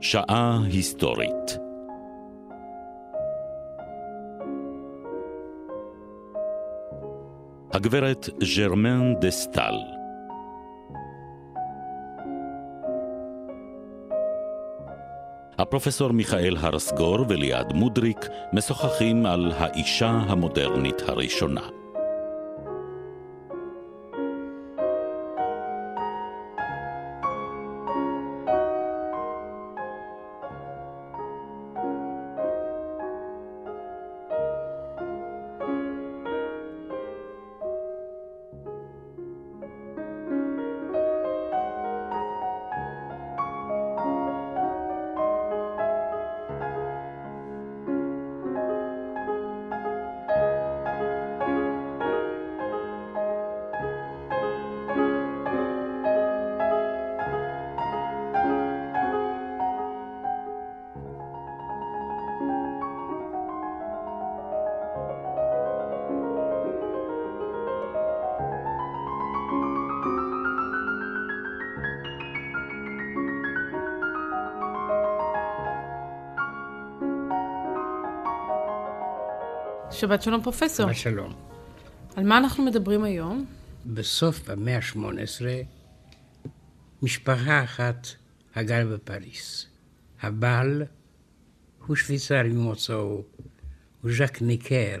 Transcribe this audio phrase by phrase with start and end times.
[0.00, 1.58] שעה היסטורית
[7.72, 9.74] הגברת ז'רמן דה סטל
[15.58, 21.85] הפרופסור מיכאל הרסגור וליעד מודריק משוחחים על האישה המודרנית הראשונה.
[80.06, 80.92] שבת שלום פרופסור.
[80.92, 81.32] שבת שלום.
[82.16, 83.46] על מה אנחנו מדברים היום?
[83.86, 84.98] בסוף המאה ה-18,
[87.02, 88.06] משפחה אחת
[88.54, 89.66] הגרה בפריס.
[90.22, 90.82] הבעל
[91.86, 93.22] הוא שוויצרי ממוצאו,
[94.02, 94.98] הוא ז'ק ניקר,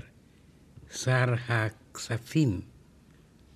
[0.92, 2.60] שר הכספים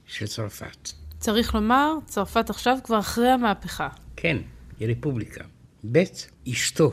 [0.06, 0.89] של צרפת.
[1.19, 3.89] צריך לומר, צרפת עכשיו כבר אחרי המהפכה.
[4.17, 4.37] כן,
[4.81, 5.45] היא רפובליקה.
[5.93, 6.03] ב'
[6.48, 6.93] אשתו,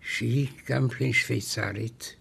[0.00, 2.15] שהיא גם כן שוויצרית,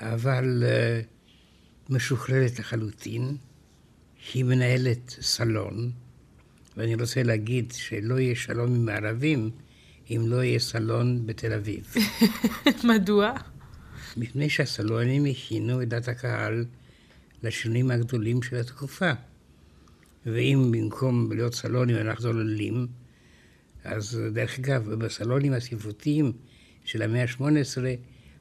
[0.00, 3.36] אבל uh, משוחררת לחלוטין.
[4.34, 5.90] היא מנהלת סלון,
[6.76, 9.50] ואני רוצה להגיד שלא יהיה שלום עם הערבים
[10.10, 11.94] אם לא יהיה סלון בתל אביב.
[12.94, 13.32] מדוע?
[14.16, 16.64] מפני שהסלונים הכינו את דעת הקהל
[17.42, 19.10] לשינויים הגדולים של התקופה.
[20.26, 22.86] ואם במקום להיות סלונים אנחנו עוללים,
[23.84, 26.32] אז דרך אגב, בסלונים הספרותיים
[26.84, 27.42] של המאה ה-18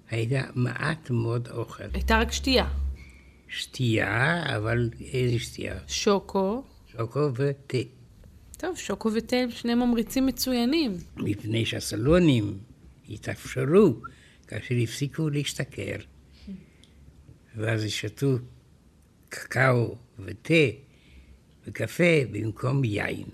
[0.09, 1.84] היה מעט מאוד אוכל.
[1.94, 2.68] הייתה רק שתייה.
[3.47, 5.75] שתייה, אבל איזה שתייה?
[5.88, 6.63] שוקו.
[6.91, 7.78] שוקו ותה.
[8.57, 10.97] טוב, שוקו ותה הם שני ממריצים מצוינים.
[11.18, 12.57] מפני שהסלונים
[13.09, 13.95] התאפשרו
[14.47, 15.95] כאשר הפסיקו להשתכר,
[17.56, 18.38] ואז ישתו
[19.29, 20.53] קקאו ותה
[21.68, 23.25] וקפה במקום יין.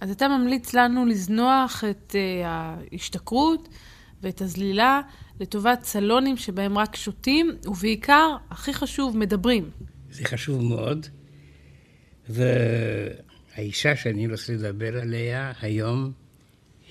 [0.00, 3.68] אז אתה ממליץ לנו לזנוח את uh, ההשתכרות
[4.22, 5.00] ואת הזלילה
[5.40, 9.70] לטובת סלונים שבהם רק שותים, ובעיקר, הכי חשוב, מדברים.
[10.10, 11.06] זה חשוב מאוד,
[12.28, 16.12] והאישה שאני רוצה לדבר עליה היום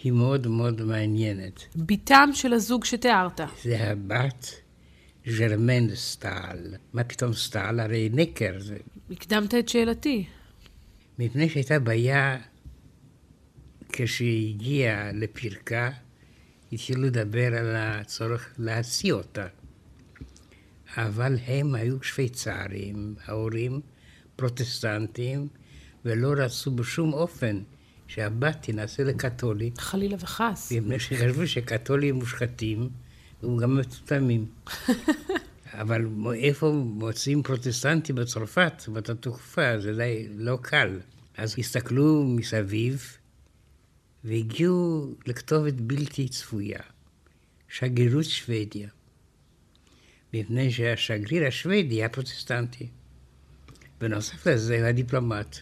[0.03, 1.63] היא מאוד מאוד מעניינת.
[1.75, 3.41] בתם של הזוג שתיארת.
[3.63, 4.61] זה הבת
[5.27, 6.73] ז'רמן סטל.
[6.93, 7.79] מה פתאום סטל?
[7.79, 8.77] הרי נקר זה.
[9.11, 10.25] הקדמת את שאלתי.
[11.19, 12.37] מפני שהייתה בעיה
[13.89, 15.89] כשהיא הגיעה לפרקה,
[16.75, 19.47] התחילו לדבר על הצורך להשיא אותה.
[20.97, 23.81] אבל הם היו שוויצרים, ההורים
[24.35, 25.47] פרוטסטנטים,
[26.05, 27.61] ולא רצו בשום אופן
[28.07, 29.77] שהבת תינשא לקתולית.
[29.77, 30.71] חלילה וחס.
[30.71, 32.89] מפני שחשבו שקתולים מושחתים,
[33.43, 34.45] וגם מטומטמים.
[35.81, 36.05] אבל
[36.35, 39.79] איפה מוצאים פרוטסטנטים בצרפת באותה תקופה?
[39.79, 40.99] זה די לא קל.
[41.37, 43.17] אז הסתכלו מסביב,
[44.25, 46.79] והגיעו לכתובת בלתי צפויה,
[47.69, 48.89] שגרירות שוודיה,
[50.33, 52.87] מפני שהשגריר השוודי היה פרוטסטנטי.
[54.01, 55.57] בנוסף לזה הוא היה דיפלומט,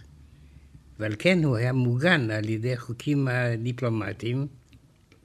[1.00, 4.47] ועל כן הוא היה מוגן על ידי החוקים הדיפלומטיים,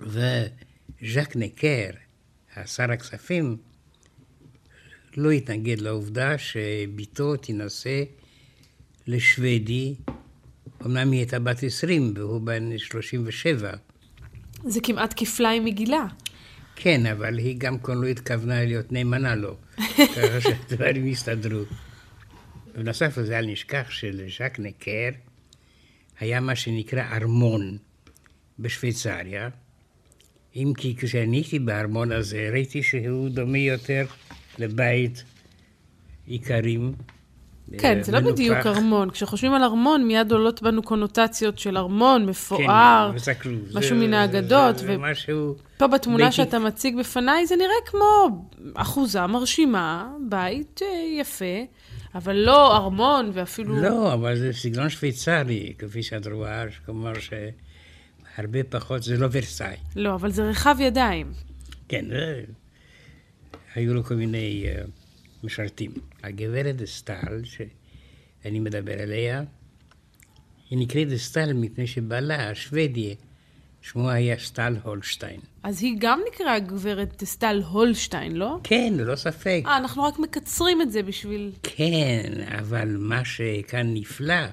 [0.01, 1.91] וז'ק נקר,
[2.57, 3.57] השר הכספים,
[5.17, 8.03] לא התנגד לעובדה שבתו תינשא
[9.07, 9.95] לשוודי
[10.87, 13.73] אמנם היא הייתה בת 20 והוא בן 37.
[14.65, 16.07] זה כמעט כפליים מגילה.
[16.77, 19.57] כן, אבל היא גם כן לא התכוונה להיות נאמנה לו.
[20.17, 21.63] ככה שהדברים הסתדרו.
[22.75, 25.09] בנוסף לזה, אל נשכח שלז'ק נקר
[26.21, 27.79] היה מה שנקרא ארמון
[28.59, 29.49] בשוויצריה.
[30.57, 34.07] אם כי כשאני הייתי בארמון הזה, ראיתי שהוא דומה יותר
[34.59, 35.25] לבית
[36.31, 36.93] איכרים.
[37.79, 39.11] כן, זה לא בדיוק ארמון.
[39.11, 44.77] כשחושבים על ארמון, מיד עולות בנו קונוטציות של ארמון, מפואר, כן, משהו מן האגדות.
[45.77, 48.43] פה בתמונה שאתה מציג בפניי, זה נראה כמו
[48.75, 51.65] אחוזה מרשימה, בית אה, יפה,
[52.15, 53.83] אבל לא ארמון ואפילו...
[53.83, 57.13] לא, אבל זה סגנון שוויצרי, כפי שאת רואה, כלומר
[58.37, 59.77] הרבה פחות, זה לא ורסאי.
[59.97, 61.33] לא, אבל זה רחב ידיים.
[61.89, 62.43] כן, זה...
[63.75, 64.98] היו לו כל מיני uh,
[65.45, 65.91] משרתים.
[66.23, 69.43] הגברת דסטל, שאני מדבר עליה,
[70.71, 73.15] היא נקראת דסטל מפני שבעלה, השוודי,
[73.83, 75.41] שמו היה סטל הולשטיין.
[75.63, 78.59] אז היא גם נקראה גברת סטל הולשטיין, לא?
[78.63, 79.63] כן, ללא ספק.
[79.67, 81.53] אה, אנחנו רק מקצרים את זה בשביל...
[81.63, 84.47] כן, אבל מה שכאן נפלא,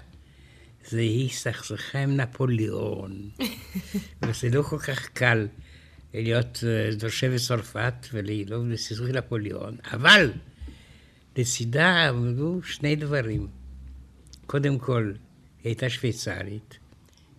[0.87, 3.29] זה היא סכסכה עם נפוליאון.
[4.21, 5.47] וזה לא כל כך קל
[6.13, 6.63] להיות
[6.99, 10.31] תושבת צרפת ולהיות בסכסוך נפוליאון, אבל
[11.37, 13.47] לצידה עמדו שני דברים.
[14.47, 15.13] קודם כל,
[15.63, 16.77] היא הייתה שוויצרית,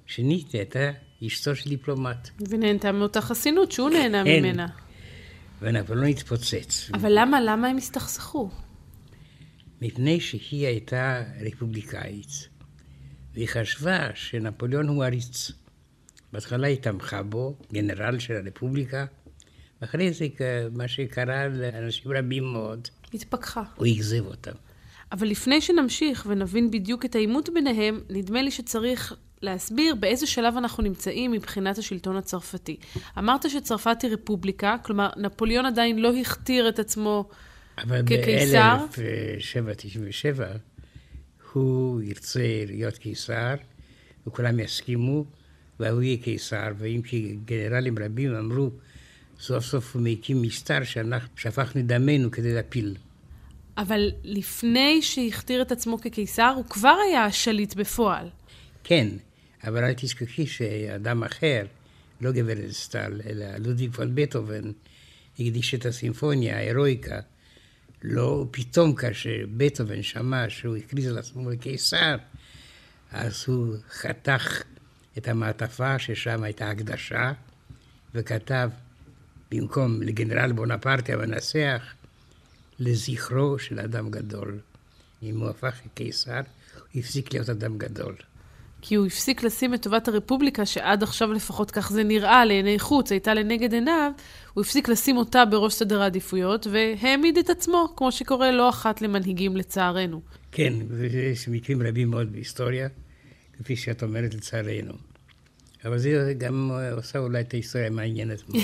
[0.07, 0.91] שנית, היא הייתה
[1.27, 2.29] אשתו של דיפלומט.
[2.49, 4.39] ונהנתה מאותה חסינות שהוא נהנה כן.
[4.39, 4.67] ממנה.
[5.63, 6.91] ונפוליאון התפוצץ.
[6.95, 8.51] אבל למה, למה הם הסתכסכו?
[9.83, 12.49] מפני שהיא הייתה רפובליקאית,
[13.35, 15.51] והיא חשבה שנפוליאון הוא עריץ.
[16.33, 19.07] בהתחלה היא תמכה בו, גנרל של הרפובליקה,
[19.81, 20.27] ואחרי זה,
[20.73, 23.63] מה שקרה לאנשים רבים מאוד, התפכחה.
[23.77, 24.53] הוא אכזב אותם.
[25.13, 30.83] אבל לפני שנמשיך ונבין בדיוק את העימות ביניהם, נדמה לי שצריך להסביר באיזה שלב אנחנו
[30.83, 32.77] נמצאים מבחינת השלטון הצרפתי.
[33.19, 37.29] אמרת שצרפת היא רפובליקה, כלומר, נפוליאון עדיין לא הכתיר את עצמו
[37.79, 38.87] אבל כקיסר.
[38.99, 40.43] ב-1797
[41.53, 43.55] הוא ירצה להיות קיסר,
[44.27, 45.25] וכולם יסכימו,
[45.81, 48.71] והוא יהיה קיסר, ואם כי גנרלים רבים אמרו,
[49.41, 50.43] סוף סוף הוא מקים
[50.85, 52.97] שאנחנו שפכנו דמנו כדי להפיל.
[53.79, 58.29] אבל לפני שהכתיר את עצמו כקיסר, הוא כבר היה השליט בפועל.
[58.85, 59.09] כן,
[59.65, 61.67] אבל אל תשכחי שאדם אחר,
[62.21, 64.71] לא גברת סטל, אלא לודוויג פון בטהובן,
[65.39, 67.21] הקדיש את הסימפוניה, ההירואיקה.
[68.03, 72.17] לא, פתאום כאשר בטהובן שמע שהוא הכריז על עצמו לקיסר,
[73.13, 74.63] אז הוא חתך
[75.19, 77.33] את המעטפה ששם הייתה הקדשה,
[78.15, 78.71] וכתב
[79.51, 81.95] במקום לגנרל בונפרטי המנצח,
[82.79, 84.59] לזכרו של אדם גדול.
[85.23, 86.41] אם הוא הפך לקיסר,
[86.93, 88.15] הוא הפסיק להיות אדם גדול.
[88.83, 93.13] כי הוא הפסיק לשים את טובת הרפובליקה, שעד עכשיו לפחות כך זה נראה לעיני חוץ,
[93.13, 94.13] הייתה לנגד עיניו,
[94.55, 99.57] הוא הפסיק לשים אותה בראש סדר העדיפויות, והעמיד את עצמו, כמו שקורה לא אחת למנהיגים
[99.57, 100.21] לצערנו.
[100.53, 102.89] כן, ויש מקרים רבים מאוד בהיסטוריה,
[103.59, 104.93] כפי שאת אומרת לצערנו.
[105.85, 108.63] אבל זה גם עושה אולי את ההיסטוריה מעניינת מאוד.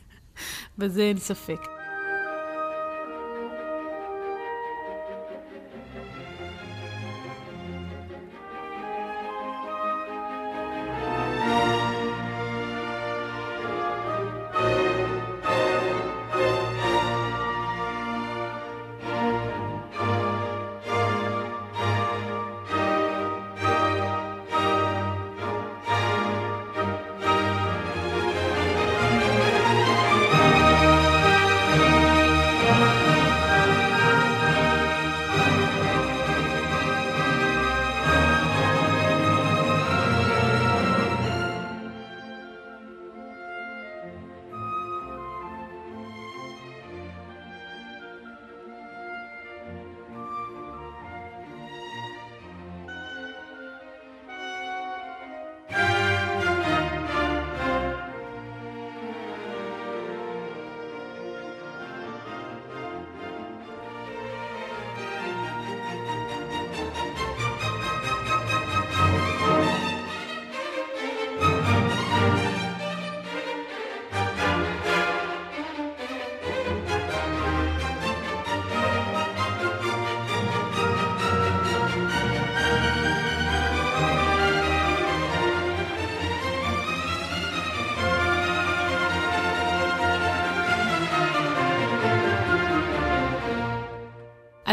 [0.78, 1.83] בזה אין ספק.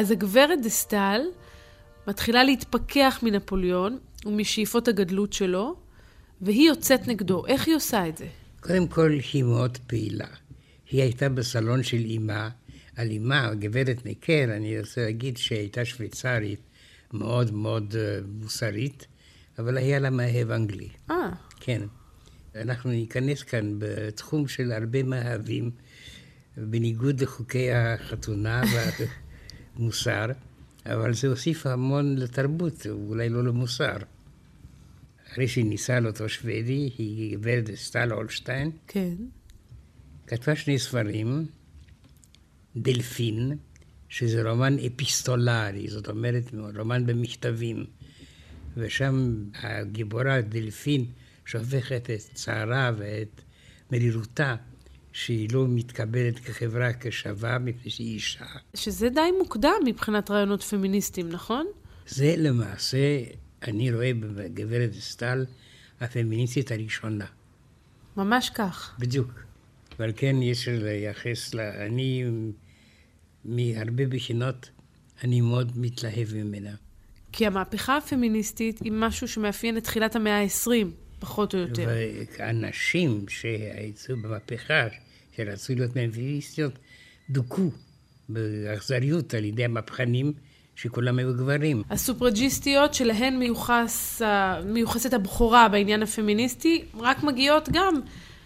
[0.01, 1.21] אז הגברת דסטל
[2.07, 5.75] מתחילה להתפכח מנפוליאון ומשאיפות הגדלות שלו,
[6.41, 7.45] והיא יוצאת נגדו.
[7.45, 8.27] איך היא עושה את זה?
[8.59, 10.27] קודם כל, היא מאוד פעילה.
[10.91, 12.49] היא הייתה בסלון של אימה.
[12.95, 16.59] על אימה, גברת ניקר, אני רוצה להגיד שהייתה שוויצרית
[17.13, 19.07] מאוד מאוד uh, מוסרית,
[19.59, 20.89] אבל היה לה מאהב אנגלי.
[21.11, 21.29] אה.
[21.59, 21.81] כן.
[22.55, 25.71] אנחנו ניכנס כאן בתחום של הרבה מאהבים,
[26.57, 28.61] בניגוד לחוקי החתונה
[29.75, 30.25] והמוסר,
[30.85, 33.97] אבל זה הוסיף המון לתרבות, אולי לא למוסר.
[35.27, 38.71] אחרי שהיא ניסה על אותו שוודי, היא גברת סטל הולשטיין.
[38.87, 39.13] כן.
[40.27, 41.45] כתבה שני ספרים,
[42.75, 43.57] דלפין,
[44.09, 46.43] שזה רומן אפיסטולרי, זאת אומרת,
[46.77, 47.85] רומן במכתבים.
[48.77, 51.05] ושם הגיבורה דלפין
[51.45, 53.41] שופכת את צערה ואת
[53.91, 54.55] מרירותה
[55.13, 58.45] שהיא לא מתקבלת כחברה כשווה מפני שהיא אישה.
[58.73, 61.65] שזה די מוקדם מבחינת רעיונות פמיניסטיים, נכון?
[62.07, 63.23] זה למעשה,
[63.67, 65.45] אני רואה בגברת סטל
[65.99, 67.25] הפמיניסטית הראשונה.
[68.17, 68.95] ממש כך.
[68.99, 69.31] בדיוק.
[69.99, 72.23] ועל כן יש לייחס לה, אני
[73.45, 74.69] מהרבה בחינות,
[75.23, 76.71] אני מאוד מתלהב ממנה.
[77.31, 80.87] כי המהפכה הפמיניסטית היא משהו שמאפיין את תחילת המאה ה-20,
[81.21, 81.87] פחות או יותר.
[82.39, 84.87] ואנשים שהיצאו במהפכה,
[85.35, 86.73] שרצו להיות פמיניסטיות,
[87.29, 87.69] דוכאו
[88.29, 90.33] באכזריות על ידי המהפכנים.
[90.75, 91.83] שכולם היו גברים.
[91.89, 94.21] הסופרג'יסטיות שלהן מיוחס,
[94.65, 98.01] מיוחסת הבכורה בעניין הפמיניסטי, רק מגיעות גם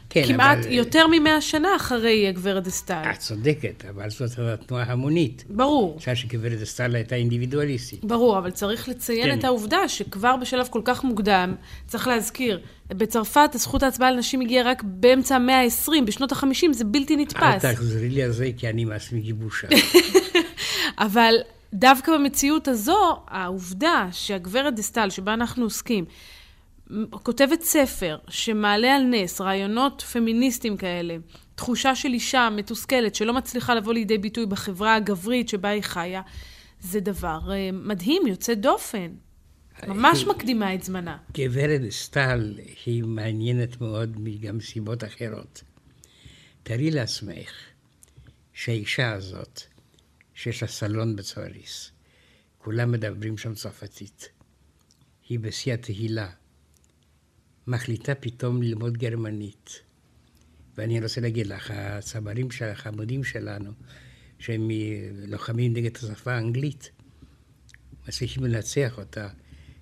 [0.10, 0.72] כן, כמעט אבל...
[0.72, 3.02] יותר ממאה שנה אחרי גברת דסטל.
[3.12, 5.44] את צודקת, אבל זאת התנועה המונית.
[5.50, 5.96] ברור.
[5.98, 8.06] אפשר שגברת דסטל הייתה אינדיבידואליסטית.
[8.06, 9.40] ברור, אבל צריך לציין כן.
[9.40, 11.56] את העובדה שכבר בשלב כל כך מוקדם,
[11.88, 12.60] צריך להזכיר,
[12.90, 17.66] בצרפת הזכות ההצבעה לנשים הגיעה רק באמצע המאה ה-20, בשנות ה-50, זה בלתי נתפס.
[17.66, 19.68] אל תחזרי לי על זה, כי אני מעצמי גיבושה.
[20.98, 21.36] אבל
[21.74, 26.06] דווקא במציאות הזו, העובדה שהגברת דסטל, שבה אנחנו עוסקים,
[27.10, 31.18] כותבת ספר שמעלה על נס רעיונות פמיניסטיים כאלה,
[31.56, 36.22] תחושה של אישה מתוסכלת שלא מצליחה לבוא לידי ביטוי בחברה הגברית שבה היא חיה,
[36.80, 39.12] זה דבר uh, מדהים, יוצא דופן.
[39.88, 41.18] ממש היא, מקדימה את זמנה.
[41.34, 42.54] גברת סטל
[42.86, 45.64] היא מעניינת מאוד מגם סיבות אחרות.
[46.64, 47.52] תארי לעצמך
[48.54, 49.62] שהאישה הזאת,
[50.34, 51.92] שיש לה סלון בצואריס,
[52.58, 54.30] כולם מדברים שם צרפתית.
[55.30, 56.30] היא בשיא התהילה.
[57.68, 59.80] מחליטה פתאום ללמוד גרמנית.
[60.78, 63.72] ואני רוצה להגיד לך, הצברים של החמודים שלנו,
[64.40, 64.68] שהם
[65.28, 66.90] לוחמים נגד השפה האנגלית,
[68.08, 69.28] מצליחים לנצח אותה,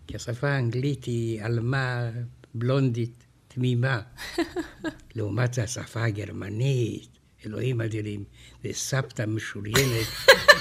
[0.08, 2.10] כי השפה האנגלית היא עלמה
[2.54, 4.02] בלונדית, תמימה.
[5.16, 7.08] לעומת זה השפה הגרמנית,
[7.46, 8.24] אלוהים אדירים,
[8.63, 10.08] זה סבתא משוריינת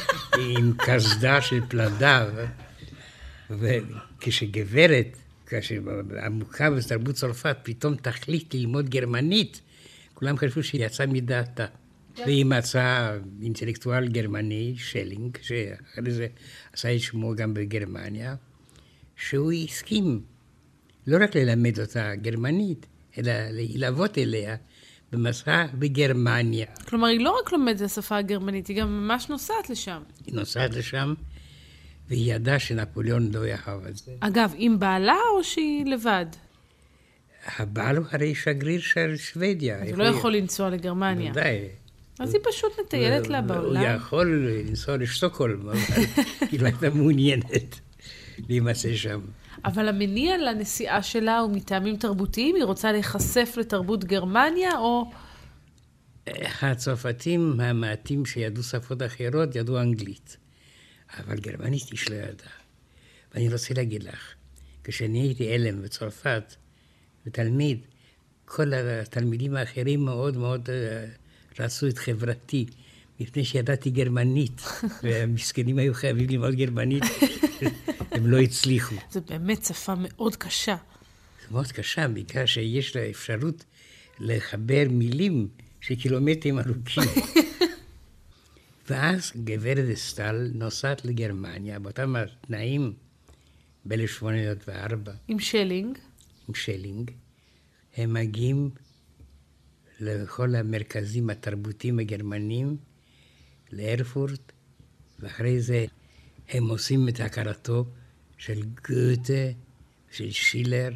[0.38, 2.28] עם קסדה של פלדה,
[3.50, 5.18] וכשגברת
[5.52, 5.80] כאשר
[6.24, 9.60] עמוקה בתרבות צרפת פתאום תחליט ללמוד גרמנית,
[10.14, 11.66] כולם חשבו שהיא יצאה מדעתה.
[12.18, 16.26] והיא מצאה אינטלקטואל גרמני, שלינג, שאחרי זה
[16.72, 18.34] עשה את שמו גם בגרמניה,
[19.16, 20.20] שהוא הסכים
[21.06, 22.86] לא רק ללמד אותה גרמנית,
[23.18, 24.56] אלא להילוות אליה
[25.12, 26.66] במסע בגרמניה.
[26.88, 30.02] כלומר, היא לא רק לומדת את השפה הגרמנית, היא גם ממש נוסעת לשם.
[30.26, 31.14] היא נוסעת לשם,
[32.08, 34.12] והיא ידעה שנפוליאון לא יאהב את זה.
[34.20, 36.26] אגב, עם בעלה או שהיא לבד?
[37.58, 39.82] הבעל הוא הרי שגריר של שוודיה.
[39.82, 41.30] אז הוא לא יכול לנסוע לגרמניה.
[41.30, 41.68] ודאי.
[42.18, 43.82] אז היא פשוט מטיילת לה בעולם.
[43.82, 45.78] הוא יכול לנסוע לשטוקהולם, אבל
[46.50, 47.80] היא לא הייתה מעוניינת
[48.48, 49.20] להימצא שם.
[49.64, 52.56] אבל המניע לנסיעה שלה הוא מטעמים תרבותיים?
[52.56, 55.10] היא רוצה להיחשף לתרבות גרמניה, או...
[56.62, 60.36] הצרפתים המעטים שידעו שפות אחרות ידעו אנגלית.
[61.18, 62.50] אבל גרמנית איש לא ידע.
[63.34, 64.34] ואני רוצה להגיד לך,
[64.84, 66.54] כשאני הייתי אלם בצרפת,
[67.26, 67.78] ותלמיד,
[68.44, 71.06] כל התלמידים האחרים מאוד מאוד אה,
[71.58, 72.66] רצו את חברתי,
[73.20, 74.62] מפני שידעתי גרמנית,
[75.02, 77.04] והמסכנים היו חייבים ללמוד גרמנית,
[78.12, 78.94] הם לא הצליחו.
[79.10, 80.76] זו באמת שפה מאוד קשה.
[81.42, 83.64] זו מאוד קשה, בגלל שיש לה אפשרות
[84.20, 85.48] לחבר מילים
[85.80, 87.04] של קילומטרים ארוכים.
[88.90, 92.92] ואז גברת אסטל נוסעת לגרמניה באותם התנאים
[93.84, 95.10] ב-1804.
[95.28, 95.98] עם שלינג?
[96.48, 97.10] עם שלינג.
[97.96, 98.70] הם מגיעים
[100.00, 102.76] לכל המרכזים התרבותיים הגרמנים,
[103.72, 104.52] לארפורט,
[105.18, 105.86] ואחרי זה
[106.48, 107.84] הם עושים את הכרתו
[108.38, 109.58] של גוטה,
[110.10, 110.90] של שילר,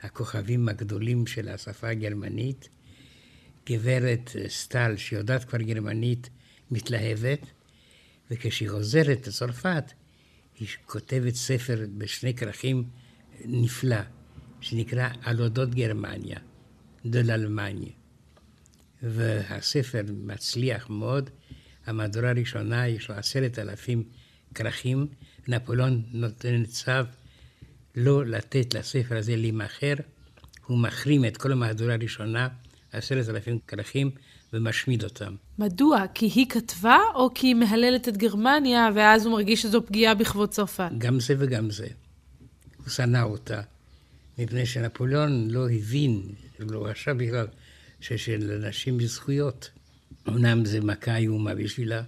[0.00, 2.68] הכוכבים הגדולים של השפה הגרמנית.
[3.66, 6.30] גברת סטל, שיודעת כבר גרמנית,
[6.72, 7.40] מתלהבת,
[8.30, 9.84] וכשהיא חוזרת לצרפת,
[10.58, 12.84] היא כותבת ספר בשני כרכים
[13.44, 14.00] נפלא,
[14.60, 16.38] שנקרא על אודות גרמניה,
[17.06, 17.90] דל אלמניה.
[19.02, 21.30] והספר מצליח מאוד,
[21.86, 24.04] המהדורה הראשונה יש לו עשרת אלפים
[24.54, 25.06] כרכים,
[25.48, 26.92] נפוליאון נותן צו
[27.96, 29.94] לא לתת לספר הזה להימכר,
[30.66, 32.48] הוא מחרים את כל המהדורה הראשונה,
[32.92, 34.10] עשרת אלפים כרכים,
[34.52, 35.34] ומשמיד אותם.
[35.62, 36.04] מדוע?
[36.14, 40.50] כי היא כתבה, או כי היא מהללת את גרמניה, ואז הוא מרגיש שזו פגיעה בכבוד
[40.50, 40.90] צרפת?
[40.98, 41.86] גם זה וגם זה.
[42.76, 43.60] הוא שנא אותה,
[44.38, 46.22] מפני שנפוליאון לא הבין,
[46.58, 47.46] לא חשב בכלל,
[48.00, 49.70] שלנשים בזכויות.
[50.28, 52.02] אמנם זה מכה איומה בשבילה,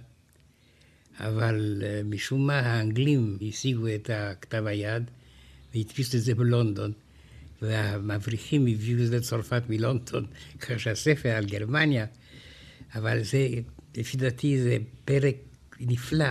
[1.19, 5.03] אבל אה, משום מה האנגלים השיגו את הכתב היד
[5.75, 6.91] והדפיסו את זה בלונדון,
[7.61, 10.25] והמבריחים הביאו את זה לצרפת מלונדון,
[10.59, 12.05] ככה שהספר על גרמניה,
[12.95, 13.47] אבל זה,
[13.97, 15.35] לפי דעתי, זה פרק
[15.79, 16.25] נפלא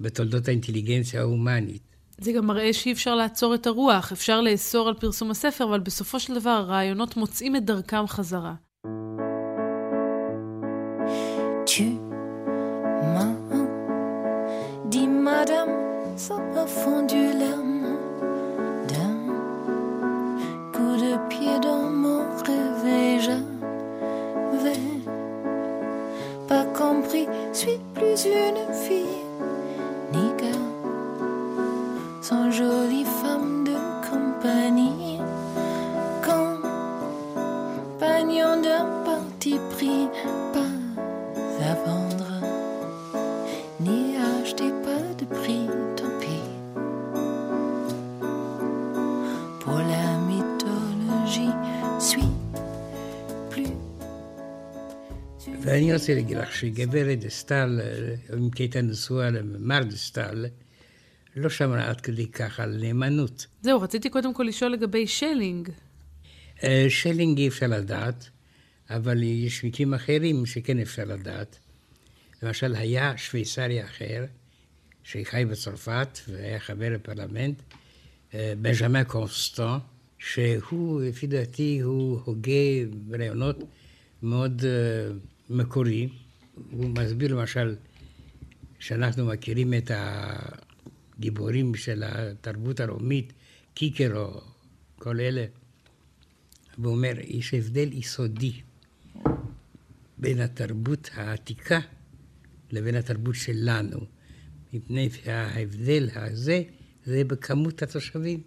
[0.00, 1.82] בתולדות האינטליגנציה ההומנית.
[2.18, 6.20] זה גם מראה שאי אפשר לעצור את הרוח, אפשר לאסור על פרסום הספר, אבל בסופו
[6.20, 8.54] של דבר הרעיונות מוצאים את דרכם חזרה.
[14.92, 15.74] Dit, madame,
[16.24, 17.63] ça a fondu larme
[28.16, 29.23] une fille,
[55.74, 57.80] ואני רוצה להגיד לך שגברת דה סטאל,
[58.34, 60.46] אם כי הייתה נשואה למר דה סטאל,
[61.36, 63.46] לא שמרה עד כדי כך על נאמנות.
[63.62, 65.68] זהו, רציתי קודם כל לשאול לגבי שלינג.
[66.62, 68.28] אה, שלינג אי אפשר לדעת,
[68.90, 71.58] אבל יש מקרים אחרים שכן אפשר לדעת.
[72.42, 74.24] למשל, היה שוויצרי אחר,
[75.04, 77.62] שחי בצרפת והיה חבר בפרלמנט,
[78.34, 79.78] אה, בנג'מין קונסטן,
[80.18, 82.52] שהוא, לפי דעתי, הוא הוגה
[83.12, 83.58] רעיונות
[84.22, 86.08] מאוד uh, מקורי.
[86.70, 87.76] הוא מסביר למשל
[88.78, 93.32] שאנחנו מכירים את הגיבורים של התרבות הרומית,
[93.74, 94.40] קיקרו,
[94.98, 95.44] כל אלה.
[96.78, 98.52] והוא אומר, יש הבדל יסודי
[100.18, 101.80] בין התרבות העתיקה
[102.72, 103.98] לבין התרבות שלנו,
[104.72, 106.62] מפני שההבדל הזה
[107.04, 108.40] זה בכמות התושבים.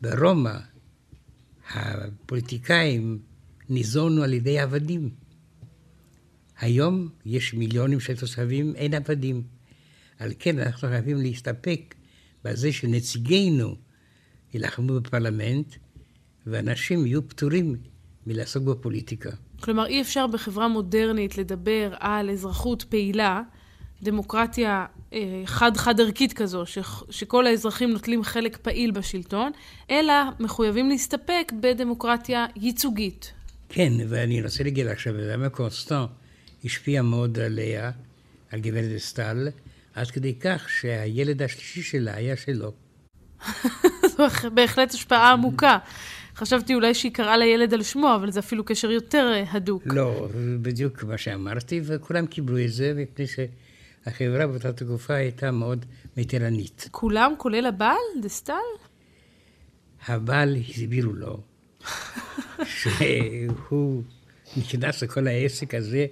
[0.00, 0.58] ברומא
[1.70, 3.18] הפוליטיקאים
[3.68, 5.10] ניזונו על ידי עבדים.
[6.60, 9.42] היום יש מיליונים של תושבים, אין עבדים.
[10.18, 11.94] על כן אנחנו חייבים להסתפק
[12.44, 13.76] בזה שנציגינו
[14.54, 15.74] יילחמו בפרלמנט,
[16.46, 17.76] ואנשים יהיו פטורים
[18.26, 19.30] מלעסוק בפוליטיקה.
[19.60, 23.42] כלומר, אי אפשר בחברה מודרנית לדבר על אזרחות פעילה,
[24.02, 26.78] דמוקרטיה אה, חד-חד ערכית כזו, ש,
[27.10, 29.52] שכל האזרחים נוטלים חלק פעיל בשלטון,
[29.90, 33.32] אלא מחויבים להסתפק בדמוקרטיה ייצוגית.
[33.68, 36.04] כן, ואני רוצה להגיד לך שבאמת קונסטן
[36.64, 37.90] השפיע מאוד עליה,
[38.50, 39.48] על גברת אסטל,
[39.94, 42.72] עד כדי כך שהילד השלישי שלה היה שלו.
[44.16, 45.78] זו בהחלט השפעה עמוקה.
[46.36, 49.82] חשבתי אולי שהיא קראה לילד על שמו, אבל זה אפילו קשר יותר אה, הדוק.
[49.86, 50.28] לא,
[50.62, 56.88] בדיוק מה שאמרתי, וכולם קיבלו את זה, מפני שהחברה באותה תקופה הייתה מאוד מתירנית.
[56.90, 58.54] כולם, כולל הבעל, דסטל?
[60.06, 61.40] הבעל הסבירו לו
[62.80, 64.02] שהוא
[64.56, 66.06] נכנס לכל העסק הזה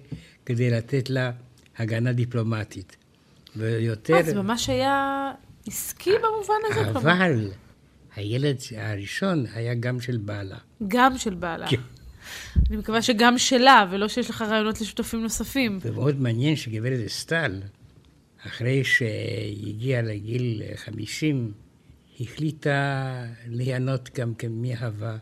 [0.47, 1.31] כדי לתת לה
[1.79, 2.97] הגנה דיפלומטית.
[3.57, 4.15] ויותר...
[4.15, 5.33] אה, זה ממש היה
[5.67, 6.91] עסקי במובן הזה?
[6.91, 7.51] אבל
[8.17, 10.59] הילד הראשון היה גם של בעלה.
[10.89, 11.67] גם של בעלה.
[11.71, 11.81] כן.
[12.69, 15.79] אני מקווה שגם שלה, ולא שיש לך רעיונות לשותפים נוספים.
[15.83, 17.61] ומאוד מעניין שגברת אסטל,
[18.47, 21.53] אחרי שהגיעה לגיל 50,
[22.21, 25.17] החליטה ליהנות גם כן מאהבה,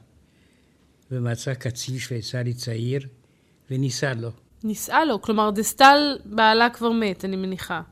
[1.11, 3.07] ומצאה קצין שוויצרי צעיר,
[3.71, 4.31] ונישאה לו.
[4.65, 5.23] נישאה לו?
[5.23, 7.83] כלומר, דסטל בעלה כבר מת, אני מניחה.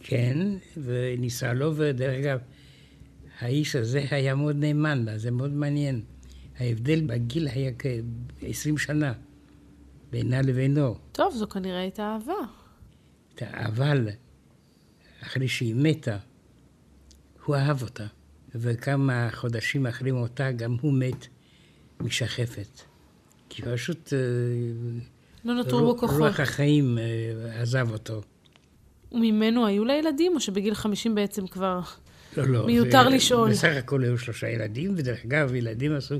[0.00, 0.38] כן,
[0.76, 2.38] ונישאה לו, ודרך אגב,
[3.38, 6.02] האיש הזה היה מאוד נאמן לה, זה מאוד מעניין.
[6.58, 9.12] ההבדל בגיל היה כ-20 שנה
[10.10, 10.94] בינה לבינו.
[11.12, 12.32] טוב, זו כנראה הייתה אהבה.
[13.52, 14.08] אבל
[15.22, 16.16] אחרי שהיא מתה,
[17.44, 18.06] הוא אהב אותה.
[18.54, 21.26] וכמה חודשים אחרי מותה גם הוא מת
[22.00, 22.80] משחפת.
[23.48, 24.12] כי פשוט...
[25.44, 26.20] לא נותרו בו כוחות.
[26.20, 28.22] רוח החיים אה, עזב אותו.
[29.12, 31.80] וממנו היו לה ילדים, או שבגיל 50 בעצם כבר
[32.36, 33.50] לא, לא, מיותר זה, לשאול?
[33.50, 36.14] בסך הכל היו שלושה ילדים, ודרך אגב, ילדים עשו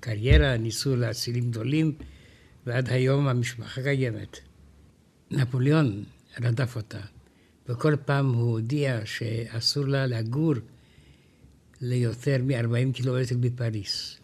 [0.00, 1.92] קריירה, ניסו להצילים גדולים,
[2.66, 4.38] ועד היום המשפחה קיימת.
[5.30, 6.04] נפוליאון
[6.40, 7.00] רדף אותה,
[7.68, 10.54] וכל פעם הוא הודיע שאסור לה לגור
[11.80, 14.18] ליותר מ-40 קילומטר בפריס.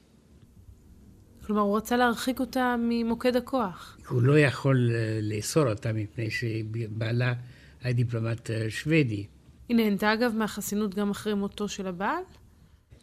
[1.46, 3.98] כלומר, הוא רצה להרחיק אותה ממוקד הכוח.
[4.08, 7.34] הוא לא יכול אה, לאסור אותה מפני שבעלה
[7.82, 9.26] היה דיפלומט אה, שוודי.
[9.68, 12.22] היא נהנתה אגב מהחסינות גם אחרי מותו של הבעל?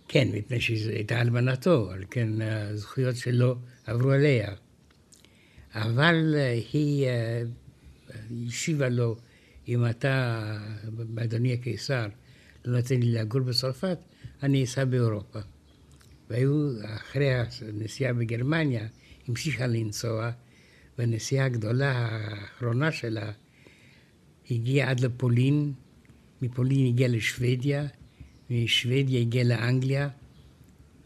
[0.07, 4.51] כן, מפני שהיא הייתה אלמנתו, על כן הזכויות שלו עברו עליה.
[5.75, 7.07] אבל אה, היא
[8.47, 9.15] השיבה לו,
[9.67, 10.43] אם אתה,
[11.23, 12.07] אדוני הקיסר,
[12.65, 13.97] לא נותן לי לגור בצרפת,
[14.43, 15.39] אני אסע באירופה.
[16.29, 17.29] והיו, אחרי
[17.67, 18.87] הנסיעה בגרמניה,
[19.27, 20.31] המשיכה לנסוע,
[20.97, 23.31] והנסיעה הגדולה האחרונה שלה
[24.51, 25.73] הגיעה עד לפולין,
[26.41, 27.87] מפולין הגיעה לשוודיה,
[28.49, 30.09] משוודיה הגיעה לאנגליה.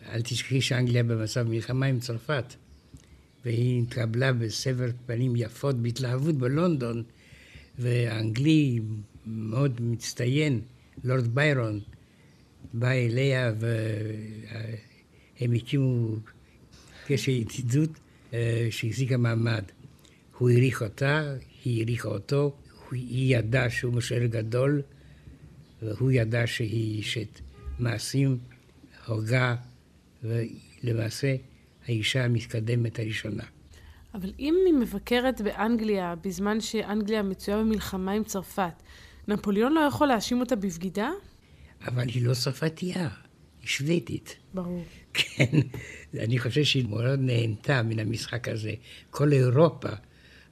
[0.09, 2.53] אל תשכחי שאנגליה במצב מלחמה עם צרפת.
[3.45, 7.03] והיא התקבלה בסבר פנים יפות בהתלהבות בלונדון,
[7.79, 8.79] והאנגלי
[9.25, 10.61] מאוד מצטיין,
[11.03, 11.79] לורד ביירון,
[12.73, 13.53] בא אליה
[15.43, 16.15] והם הקימו
[17.07, 17.89] קשר ידידות
[18.33, 19.63] אה, שהחזיקה מעמד.
[20.37, 21.33] הוא העריך אותה,
[21.65, 22.55] היא העריכה אותו,
[22.91, 24.81] היא ידעה שהוא משורר גדול,
[25.81, 27.39] והוא ידע שהיא אשת
[27.79, 28.37] מעשים,
[29.07, 29.55] הוגה,
[30.23, 31.35] ולמעשה
[31.87, 33.43] האישה המתקדמת הראשונה.
[34.13, 38.83] אבל אם היא מבקרת באנגליה בזמן שאנגליה מצויה במלחמה עם צרפת,
[39.27, 41.09] נפוליאון לא יכול להאשים אותה בבגידה?
[41.87, 43.09] אבל היא לא צרפתייה,
[43.61, 44.35] היא שוודית.
[44.53, 44.83] ברור.
[45.13, 45.59] כן,
[46.19, 48.73] אני חושב שהיא מאוד נהנתה מן המשחק הזה.
[49.09, 49.89] כל אירופה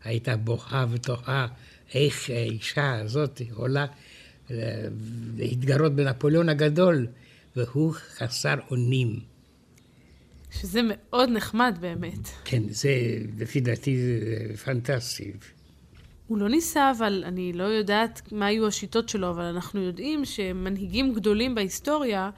[0.03, 1.47] הייתה בוכה ותוהה
[1.93, 3.85] איך האישה הזאת יכולה
[4.51, 4.55] אה,
[5.37, 7.07] להתגרות בנפוליאון הגדול,
[7.55, 9.19] והוא חסר אונים.
[10.51, 12.29] שזה מאוד נחמד באמת.
[12.45, 12.89] כן, זה,
[13.39, 13.97] לפי דעתי,
[14.63, 15.31] פנטסטי.
[16.27, 21.13] הוא לא ניסה, אבל אני לא יודעת מה היו השיטות שלו, אבל אנחנו יודעים שמנהיגים
[21.13, 22.29] גדולים בהיסטוריה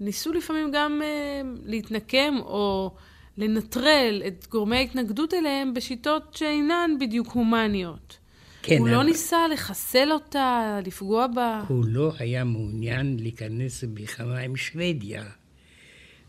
[0.00, 2.94] ניסו לפעמים גם uh, להתנקם או
[3.38, 8.18] לנטרל את גורמי ההתנגדות אליהם בשיטות שאינן בדיוק הומניות.
[8.62, 8.78] כן.
[8.78, 9.04] הוא לא אבל...
[9.04, 11.64] לא ניסה לחסל אותה, לפגוע בה.
[11.68, 15.24] הוא לא היה מעוניין להיכנס במלחמה עם שוודיה.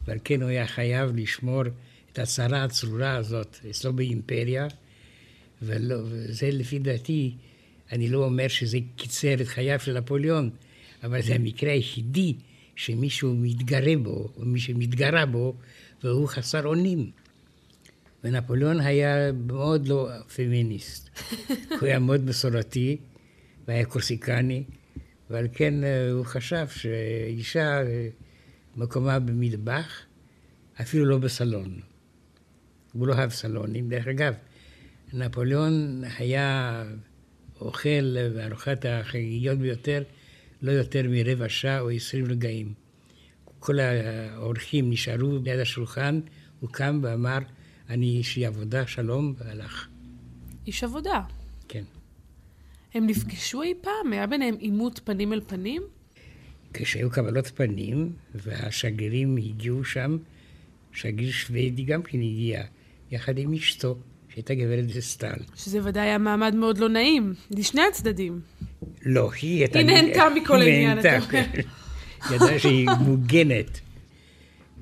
[0.07, 1.63] ועל כן הוא היה חייב לשמור
[2.11, 4.67] את הצרה הצרורה הזאת אצלו באימפריה,
[5.61, 7.31] ולא, וזה לפי דעתי,
[7.91, 10.49] אני לא אומר שזה קיצר את חייו של נפוליאון,
[11.03, 12.33] אבל זה המקרה היחידי
[12.75, 15.55] שמישהו מתגרה בו, או מי שמתגרה בו,
[16.03, 17.11] והוא חסר אונים.
[18.23, 21.09] ונפוליאון היה מאוד לא פמיניסט.
[21.79, 22.97] הוא היה מאוד מסורתי,
[23.67, 24.63] והיה קורסיקני,
[25.29, 28.07] ועל כן אה, הוא חשב שאישה אה,
[28.75, 30.01] מקומה במטבח,
[30.81, 31.79] אפילו לא בסלון.
[32.93, 33.89] הוא לא אהב סלונים.
[33.89, 34.33] דרך אגב,
[35.13, 36.83] נפוליאון היה
[37.61, 40.03] אוכל בארוחת החגיגיות ביותר
[40.65, 42.73] לא יותר מרבע שעה או עשרים רגעים.
[43.59, 46.19] כל האורחים נשארו ליד השולחן,
[46.59, 47.37] הוא קם ואמר,
[47.89, 49.87] אני אישי עבודה, שלום, והלך.
[50.67, 51.21] איש עבודה.
[51.67, 51.83] כן.
[52.93, 54.13] הם נפגשו אי פעם?
[54.13, 55.81] היה ביניהם עימות פנים אל פנים?
[56.73, 60.17] כשהיו קבלות פנים, והשגרירים הגיעו שם,
[60.91, 62.63] שגריר שוודי גם כן הגיע,
[63.11, 63.97] יחד עם אשתו,
[64.35, 65.35] שהייתה גברת דסטל.
[65.55, 68.39] שזה ודאי היה מעמד מאוד לא נעים, לשני הצדדים.
[69.05, 69.79] לא, היא הייתה...
[69.79, 71.27] היא נהנתה מכל העניין, אתה אומר.
[71.31, 71.61] כן.
[72.35, 73.79] ידעה שהיא מוגנת.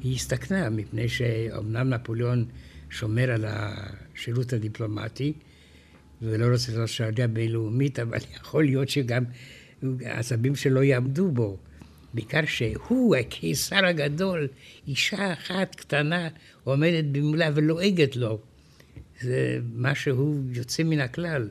[0.04, 2.46] היא הסתכנה, מפני שאומנם נפוליאון
[2.90, 5.34] שומר על השירות הדיפלומטי,
[6.22, 9.24] ולא רוצה לעשות שעריה בינלאומית, אבל יכול להיות שגם
[10.06, 11.58] העצבים שלו יעמדו בו.
[12.14, 14.48] בעיקר שהוא, הקיסר הגדול,
[14.88, 16.28] אישה אחת קטנה
[16.64, 18.40] עומדת במולה ולועגת לו.
[19.24, 21.50] זה משהו יוצא מן הכלל.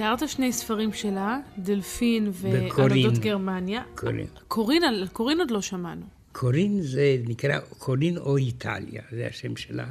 [0.00, 3.82] תיארת שני ספרים שלה, דלפין וענדות גרמניה.
[3.94, 4.26] קורין.
[4.48, 6.06] קורין, על קורין עוד לא שמענו.
[6.32, 9.86] קורין זה נקרא קורין או איטליה, זה השם שלה.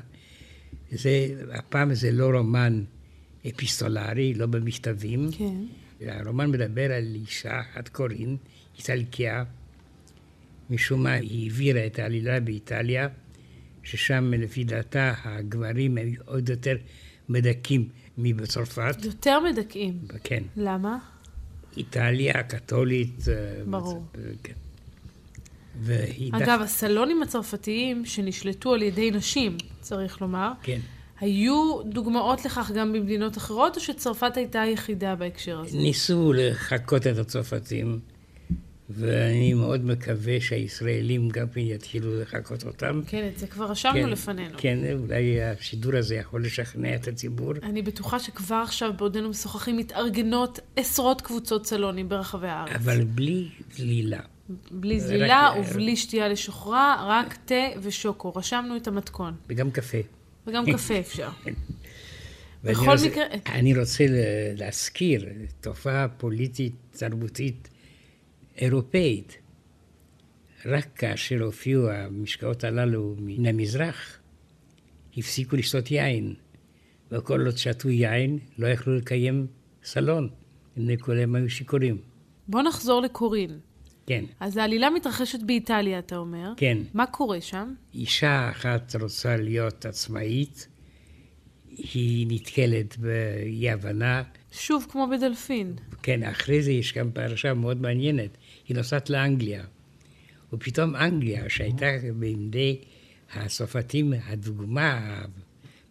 [0.91, 2.84] זה, הפעם זה לא רומן
[3.50, 5.30] אפיסטולרי, לא במכתבים.
[5.38, 5.62] כן.
[6.02, 8.38] הרומן מדבר על אישה אחת קורין,
[8.78, 9.43] איטלקיה.
[10.69, 13.08] משום מה היא העבירה את העלילה באיטליה,
[13.84, 16.76] ששם לפי דעתה הגברים הם עוד יותר
[17.30, 18.95] מדכאים מבצרפת.
[19.03, 19.99] יותר מדכאים.
[20.23, 20.43] כן.
[20.58, 20.97] למה?
[21.77, 23.25] איטליה הקתולית.
[23.29, 24.03] אה, ברור.
[24.43, 24.53] כן.
[26.32, 26.62] אגב, דף...
[26.62, 30.79] הסלונים הצרפתיים שנשלטו על ידי נשים, צריך לומר, כן.
[31.19, 35.77] היו דוגמאות לכך גם במדינות אחרות, או שצרפת הייתה היחידה בהקשר הזה?
[35.77, 37.99] ניסו לחקות את הצרפתים,
[38.89, 43.02] ואני מאוד מקווה שהישראלים גם כן יתחילו לחקות אותם.
[43.08, 44.58] כן, את זה כבר רשמנו כן, לפנינו.
[44.58, 47.54] כן, אולי השידור הזה יכול לשכנע את הציבור.
[47.63, 52.71] אני בטוחה שכבר עכשיו, בעודנו משוחחים, מתארגנות עשרות קבוצות סלונים ברחבי הארץ.
[52.75, 54.19] אבל בלי זלילה.
[54.71, 58.34] בלי זלילה רק- ובלי שתייה לשוכרה, רק תה ושוקו.
[58.36, 59.34] רשמנו את המתכון.
[59.49, 59.97] וגם קפה.
[60.47, 61.30] וגם קפה אפשר.
[62.63, 64.04] בכל רוצה- מקרה- אני רוצה
[64.58, 65.25] להזכיר
[65.62, 67.69] תופעה פוליטית תרבותית
[68.60, 69.38] אירופאית.
[70.65, 74.19] רק כאשר הופיעו המשקאות הללו מן המזרח,
[75.17, 76.34] הפסיקו לשתות יין.
[77.12, 79.48] וכל עוד שתו יין, לא יכלו לקיים
[79.84, 80.30] סלון.
[80.78, 81.98] הם כולם היו שיכורים.
[82.48, 83.60] בוא נחזור לקורין.
[84.08, 86.54] כן, אז העלילה מתרחשת באיטליה, אתה אומר.
[86.58, 86.78] כן.
[86.93, 87.74] מה קורה שם?
[87.93, 90.67] אישה אחת רוצה להיות עצמאית,
[91.69, 94.24] היא נתקלת באי הבנה.
[94.52, 95.74] שוב, כמו בדלפין.
[96.04, 98.38] כן, אחרי זה יש גם פרשה מאוד מעניינת.
[98.69, 99.63] היא נוסעת לאנגליה,
[100.53, 102.82] ופתאום אנגליה, שהייתה בידי
[103.34, 105.21] הצרפתים הדוגמה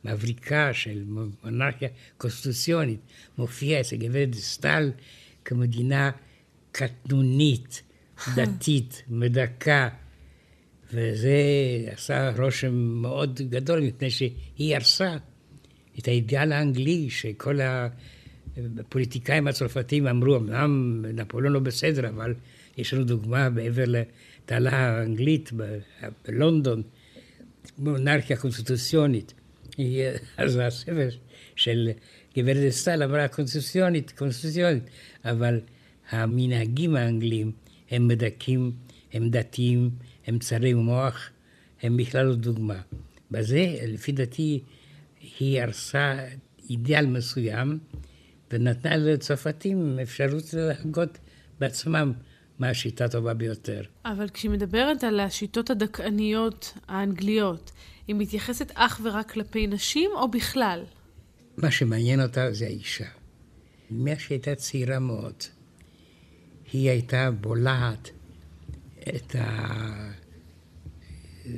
[0.05, 3.01] המבריקה של מונרכיה קונסטיטוציונית,
[3.39, 4.91] מופיעה אצל גברת סטל
[5.45, 6.11] כמדינה
[6.73, 7.83] קטנונית,
[8.37, 9.89] דתית, מדכא,
[10.93, 11.33] וזה
[11.87, 15.17] עשה רושם מאוד גדול, מפני שהיא הרסה
[15.99, 17.59] את האידיאל האנגלי שכל
[18.79, 22.35] הפוליטיקאים הצרפתים אמרו, אמנם נפוליאון לא בסדר, אבל
[22.79, 25.51] יש לנו דוגמה מעבר לתעלה האנגלית
[26.29, 26.83] בלונדון,
[27.79, 29.35] מונרכיה קונסטיטוציונית.
[30.37, 31.09] אז הספר
[31.57, 31.91] של
[32.37, 34.91] גברת אסטל אמרה קונסטיטוציונית, קונסטיטוציונית,
[35.25, 35.61] אבל
[36.11, 37.53] המנהגים האנגלים
[37.91, 38.73] הם מדכאים,
[39.13, 39.91] הם דתיים,
[40.27, 41.31] הם צרי מוח,
[41.83, 42.81] הם בכלל לא דוגמה.
[43.31, 44.61] בזה, לפי דעתי,
[45.39, 46.27] היא הרסה
[46.71, 47.79] אידיאל מסוים,
[48.53, 51.19] ונתנה לצרפתים אפשרות להגות
[51.61, 52.13] בעצמם
[52.59, 53.83] מה השיטה הטובה ביותר.
[54.05, 57.73] אבל כשהיא מדברת על השיטות הדכאניות האנגליות,
[58.07, 60.85] היא מתייחסת אך ורק כלפי נשים או בכלל?
[61.57, 63.09] מה שמעניין אותה זה האישה.
[63.91, 65.35] מאז שהייתה צעירה מאוד,
[66.73, 68.11] היא הייתה בולעת
[69.09, 69.37] את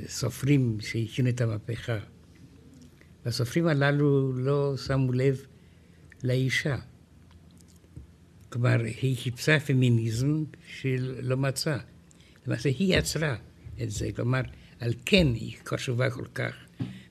[0.06, 1.98] הסופרים שהכינו את המהפכה.
[3.24, 5.46] והסופרים הללו לא שמו לב
[6.24, 6.76] לאישה.
[8.50, 10.44] כלומר, היא חיפשה פמיניזם
[10.76, 11.78] שלא מצאה.
[12.46, 13.36] למעשה, היא יצרה
[13.82, 14.12] את זה.
[14.16, 14.40] כלומר,
[14.80, 16.54] על כן היא חשובה כל כך,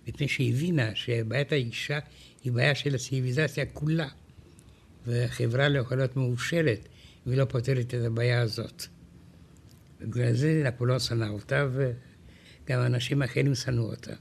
[0.08, 1.99] מפני שהיא הבינה שבעיית האישה
[2.43, 4.08] היא בעיה של הציוויליזציה כולה.
[5.06, 6.88] והחברה לא יכולה להיות מאושרת
[7.28, 8.84] אם היא לא פותרת את הבעיה הזאת.
[10.02, 14.13] ובגלל זה נפוליאון שנא אותה, וגם אנשים אחרים שנאו אותה.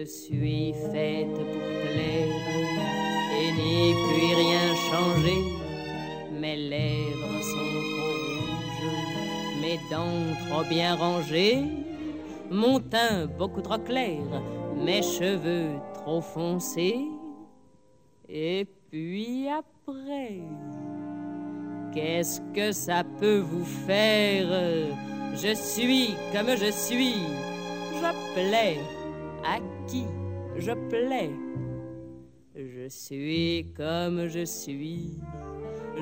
[0.00, 2.34] Je suis faite pour plaire
[3.38, 5.42] et n'y puis rien changer.
[6.40, 11.64] Mes lèvres sont trop rouges, mes dents trop bien rangées,
[12.50, 14.22] mon teint beaucoup trop clair,
[14.74, 17.04] mes cheveux trop foncés.
[18.26, 20.40] Et puis après,
[21.92, 24.48] qu'est-ce que ça peut vous faire?
[25.34, 27.16] Je suis comme je suis,
[28.00, 28.78] je plais
[29.44, 30.04] à qui
[30.56, 31.30] je plais.
[32.54, 35.18] Je suis comme je suis,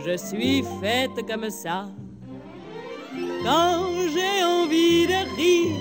[0.04, 1.88] je suis faite comme ça.
[3.44, 5.76] Quand j'ai envie de rire,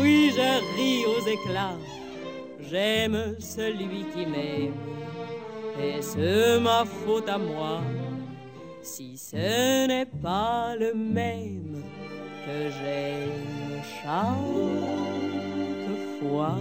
[0.00, 1.78] oui, je ris aux éclats.
[2.60, 4.74] J'aime celui qui m'aime,
[5.80, 7.80] et c'est ma faute à moi.
[8.82, 11.82] Si ce n'est pas le même
[12.44, 14.32] que j'aime chaque
[16.20, 16.56] fois.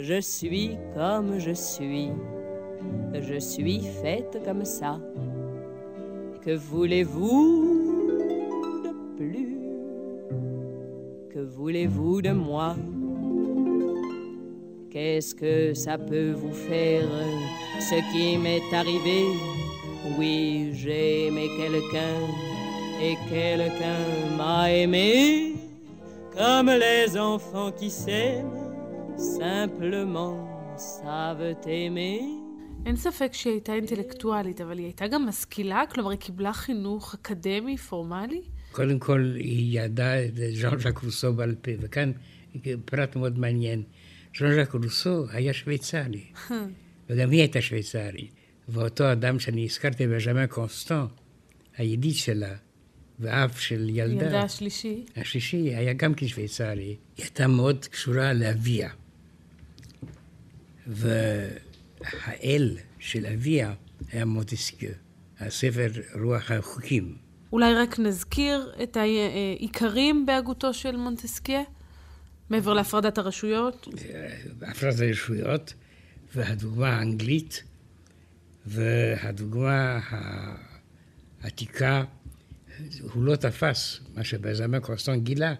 [0.00, 2.10] Je suis comme je suis,
[3.14, 5.00] je suis faite comme ça.
[6.40, 9.58] Que voulez-vous de plus?
[11.34, 12.76] Que voulez-vous de moi?
[14.88, 17.08] Qu'est-ce que ça peut vous faire?
[17.80, 19.24] Ce qui m'est arrivé?
[20.16, 22.20] Oui, j'ai aimé quelqu'un
[23.02, 23.98] et quelqu'un
[24.36, 25.54] m'a aimé
[26.36, 28.67] comme les enfants qui s'aiment.
[32.86, 35.82] אין ספק שהיא הייתה אינטלקטואלית, אבל היא הייתה גם משכילה?
[35.90, 38.42] כלומר, היא קיבלה חינוך אקדמי, פורמלי?
[38.72, 42.12] קודם כל, היא ידעה את ז'אן ז'אק רוסו בעל פה, וכאן
[42.84, 43.82] פרט מאוד מעניין.
[44.38, 46.24] ז'אן ז'אק רוסו היה שוויצרי,
[47.10, 48.32] וגם היא הייתה שוויצרית.
[48.68, 51.04] ואותו אדם שאני הזכרתי, בז'מאן קונסטן,
[51.76, 52.54] הידיד שלה,
[53.18, 55.04] ואב של ילדה, ילדה השלישי.
[55.16, 58.90] השלישי היה גם כן שוויצרי, היא הייתה מאוד קשורה לאביה.
[60.88, 63.74] והאל של אביה
[64.12, 64.90] היה מוטסקיו,
[65.40, 65.88] הספר
[66.22, 67.16] רוח החוקים.
[67.52, 71.62] אולי רק נזכיר את העיקרים בהגותו של מונטסקיה,
[72.50, 73.88] מעבר להפרדת הרשויות.
[74.62, 75.74] הפרדת הרשויות,
[76.34, 77.62] והדוגמה האנגלית,
[78.66, 80.00] והדוגמה
[81.40, 82.04] העתיקה,
[83.00, 85.54] הוא לא תפס מה שבזמן קרוסטון גילה,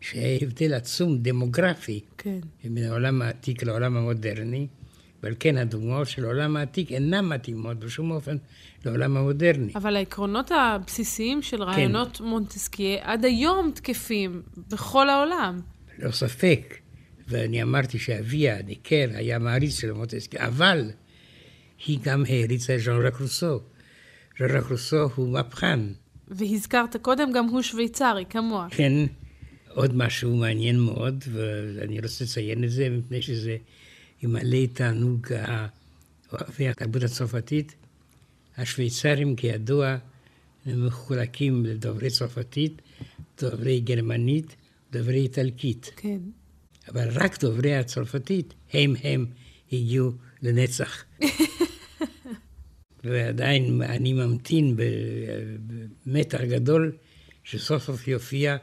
[0.00, 2.38] שהיה הבדל עצום דמוגרפי כן.
[2.64, 4.66] בין העולם העתיק לעולם המודרני,
[5.22, 8.36] ועל כן הדוגמאות של העולם העתיק אינן מתאימות בשום אופן
[8.84, 9.72] לעולם המודרני.
[9.74, 12.24] אבל העקרונות הבסיסיים של רעיונות כן.
[12.24, 15.60] מונטסקיה עד היום תקפים בכל העולם.
[15.98, 16.74] לא ספק,
[17.28, 20.90] ואני אמרתי שאביה, דיקר, היה מעריץ של מונטסקיה, אבל
[21.86, 23.60] היא גם העריצה את ז'אן רק רוסו.
[24.38, 25.80] ז'אן רק רוסו הוא מהפכן.
[26.28, 28.66] והזכרת קודם, גם הוא שוויצרי, כמוה.
[28.70, 28.92] כן,
[29.74, 33.56] עוד משהו מעניין מאוד, ואני רוצה לציין את זה, מפני שזה
[34.22, 35.26] ימלא תענוג
[36.32, 37.74] אוהבי התרבות הצרפתית.
[38.56, 39.96] השוויצרים, כידוע,
[40.66, 42.82] הם מחולקים לדוברי צרפתית,
[43.40, 44.56] דוברי גרמנית,
[44.92, 45.90] דוברי איטלקית.
[45.96, 46.18] כן.
[46.88, 49.26] אבל רק דוברי הצרפתית, הם הם
[49.72, 51.04] הגיעו לנצח.
[53.04, 54.76] ועדיין אני ממתין
[56.06, 56.92] במתח גדול
[57.44, 58.56] שסוף סוף יופיע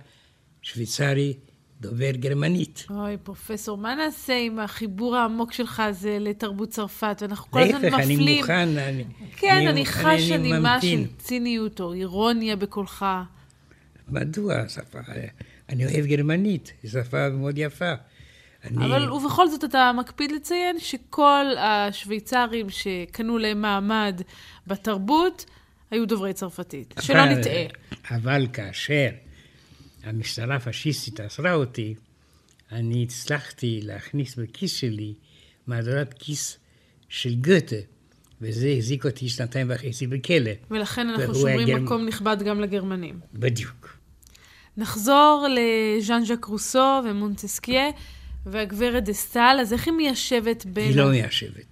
[0.61, 1.33] שוויצרי
[1.81, 2.85] דובר גרמנית.
[2.89, 7.23] אוי, פרופסור, מה נעשה עם החיבור העמוק שלך הזה לתרבות צרפת?
[7.25, 8.19] אנחנו כל הזמן מפלים.
[8.19, 9.03] להפך, אני מוכן, אני
[9.37, 13.05] כן, אני, אני חשה נימה של ציניות או אירוניה בקולך.
[14.07, 14.69] מדוע?
[14.69, 14.99] שפה,
[15.69, 17.93] אני אוהב גרמנית, היא שפה מאוד יפה.
[18.63, 18.85] אני...
[18.85, 24.21] אבל ובכל זאת אתה מקפיד לציין שכל השוויצרים שקנו להם מעמד
[24.67, 25.45] בתרבות
[25.91, 26.93] היו דוברי צרפתית.
[26.97, 27.63] אבל, שלא נטעה.
[28.11, 29.09] אבל כאשר
[30.03, 31.95] המשטרה הפשיסטית אסרה אותי,
[32.71, 35.13] אני הצלחתי להכניס בכיס שלי
[35.67, 36.57] מהדורת כיס
[37.09, 37.75] של גוטה,
[38.41, 40.51] וזה החזיק אותי שנתיים וחצי בכלא.
[40.71, 41.85] ולכן אנחנו שומרים הגרמ...
[41.85, 43.19] מקום נכבד גם לגרמנים.
[43.33, 43.97] בדיוק.
[44.77, 47.89] נחזור לז'אן ז'אק רוסו ומונטסקיה
[48.45, 50.87] והגברת דסטל, אז איך היא מיישבת בין...
[50.87, 51.65] היא לא מיישבת.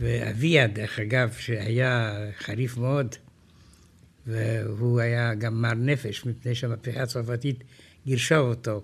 [0.00, 3.14] ואביה, דרך אגב, שהיה חריף מאוד,
[4.26, 7.64] והוא היה גם מר נפש, מפני שהמהפכה הצרפתית
[8.06, 8.82] גירשה אותו.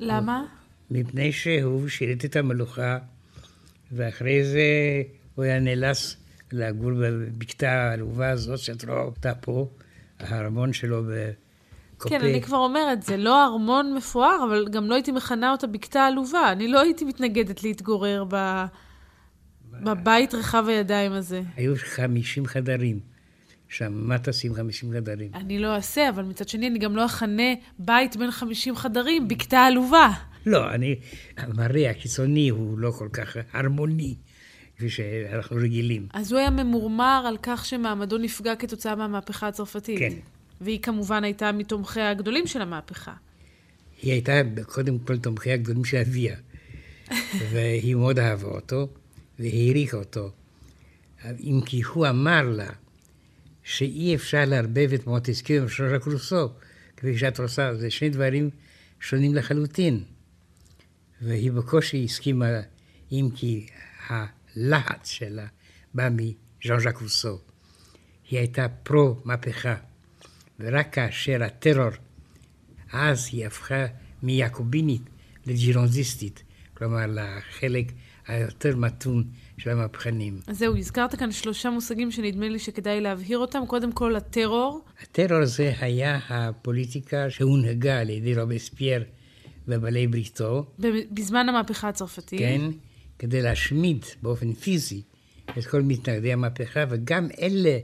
[0.00, 0.44] למה?
[0.90, 2.98] מפני שהוא שירת את המלוכה,
[3.92, 4.62] ואחרי זה
[5.34, 6.16] הוא היה נאלץ
[6.52, 9.68] לגור בבקתה העלובה הזאת שאת רואה אותה פה,
[10.20, 12.08] הארמון שלו בקופה.
[12.18, 16.06] כן, אני כבר אומרת, זה לא ארמון מפואר, אבל גם לא הייתי מכנה אותה בקתה
[16.06, 16.52] עלובה.
[16.52, 18.64] אני לא הייתי מתנגדת להתגורר ב...
[19.84, 21.42] בבית רחב הידיים הזה.
[21.56, 23.11] היו 50 חדרים.
[23.72, 25.30] שם, מה תשים 50 חדרים?
[25.34, 29.60] אני לא אעשה, אבל מצד שני אני גם לא אכנה בית בין 50 חדרים בקתה
[29.60, 30.10] עלובה.
[30.46, 30.96] לא, אני,
[31.36, 34.14] המראה הקיצוני הוא לא כל כך הרמוני,
[34.76, 36.06] כפי שאנחנו רגילים.
[36.12, 39.98] אז הוא היה ממורמר על כך שמעמדו נפגע כתוצאה מהמהפכה הצרפתית.
[39.98, 40.12] כן.
[40.60, 43.12] והיא כמובן הייתה מתומכיה הגדולים של המהפכה.
[44.02, 44.32] היא הייתה
[44.66, 46.36] קודם כל תומכיה הגדולים של אביה,
[47.50, 48.88] והיא מאוד אהבה אותו,
[49.38, 50.30] והעריכה אותו.
[51.40, 52.68] אם כי הוא אמר לה,
[53.62, 56.48] שאי אפשר לערבב את מוטסקיו עם שרק רוסו,
[56.96, 58.50] כפי שאת רוצה, זה שני דברים
[59.00, 60.04] שונים לחלוטין.
[61.22, 62.46] והיא בקושי הסכימה,
[63.12, 63.66] אם כי
[64.08, 65.46] הלהט שלה
[65.94, 67.38] בא מז'אן ז'אק רוסו.
[68.30, 69.74] היא הייתה פרו-מהפכה,
[70.60, 71.90] ורק כאשר הטרור,
[72.92, 73.86] אז היא הפכה
[74.22, 75.02] מיעקובינית
[75.46, 76.42] לג'ירונזיסטית,
[76.82, 77.92] כלומר לחלק
[78.26, 79.24] היותר מתון
[79.58, 80.40] של המהפכנים.
[80.46, 83.62] אז זהו, הזכרת כאן שלושה מושגים שנדמה לי שכדאי להבהיר אותם.
[83.66, 84.84] קודם כל, הטרור.
[85.02, 89.04] הטרור הזה היה הפוליטיקה שהונהגה על ידי רובספייר
[89.68, 90.66] ובעלי בריתו.
[91.10, 92.38] בזמן המהפכה הצרפתית.
[92.38, 92.60] כן,
[93.18, 95.02] כדי להשמיד באופן פיזי
[95.58, 97.78] את כל מתנגדי המהפכה, וגם אלה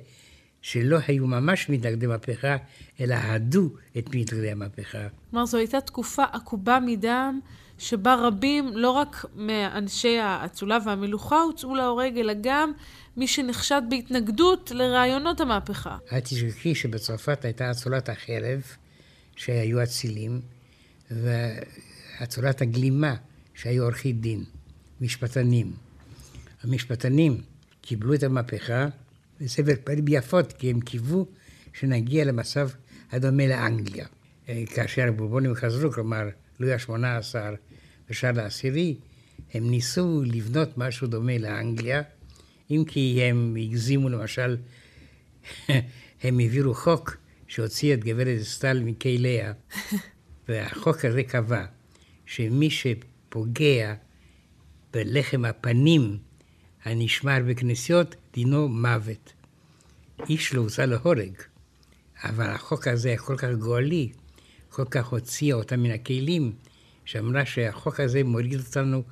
[0.63, 2.57] שלא היו ממש מתנגדי מהפכה,
[3.01, 5.09] אלא אהדו את מתנגדי המהפכה.
[5.31, 7.41] כלומר, זו הייתה תקופה עקובה מדם.
[7.79, 12.73] שבה רבים, לא רק מאנשי האצולה והמלוכה הוצאו להורג, אלא גם
[13.17, 15.97] מי שנחשד בהתנגדות לרעיונות המהפכה.
[16.13, 18.63] אל תשכחי שבצרפת הייתה אצולת החרב,
[19.37, 20.41] שהיו אצילים,
[21.11, 23.15] ואצולת הגלימה,
[23.55, 24.45] שהיו עורכי דין,
[25.01, 25.73] משפטנים.
[26.63, 27.41] המשפטנים
[27.81, 28.87] קיבלו את המהפכה
[29.41, 31.27] בסבר פנים יפות, כי הם קיוו
[31.73, 32.69] שנגיע למצב
[33.13, 34.07] הדומה לאנגליה.
[34.67, 36.29] כאשר הבורבונים חזרו, כלומר,
[36.61, 37.35] לואי ה-18
[38.11, 38.97] ושאר העשירי,
[39.55, 42.03] הם ניסו לבנות משהו דומה לאנגליה,
[42.71, 44.57] אם כי הם הגזימו, למשל,
[46.23, 47.17] הם העבירו חוק
[47.49, 49.53] שהוציא את גברת סטל מכליה,
[50.49, 51.65] והחוק הזה קבע
[52.27, 53.95] שמי שפוגע
[54.93, 56.19] בלחם הפנים
[56.85, 59.33] הנשמר בכנסיות, דינו מוות.
[60.29, 61.33] איש לא הוצא להורג,
[62.25, 64.13] אבל החוק הזה היה כל כך גואלי,
[64.69, 66.53] כל כך הוציא אותה מן הכלים,
[67.09, 69.03] שאמרה שהחוק הזה מוריד אותנו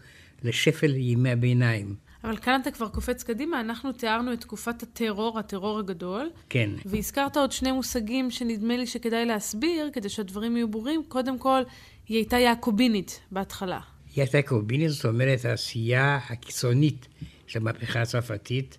[0.42, 1.94] לשפל ימי הביניים.
[2.24, 6.30] אבל כאן אתה כבר קופץ קדימה, אנחנו תיארנו את תקופת הטרור, הטרור הגדול.
[6.48, 6.70] כן.
[6.84, 11.02] והזכרת עוד שני מושגים שנדמה לי שכדאי להסביר, כדי שהדברים יהיו ברורים.
[11.08, 11.62] קודם כל,
[12.08, 13.80] היא הייתה יעקובינית בהתחלה.
[14.14, 17.08] היא הייתה יעקובינית, זאת אומרת, העשייה הקיצונית
[17.46, 18.78] של המהפכה הצרפתית,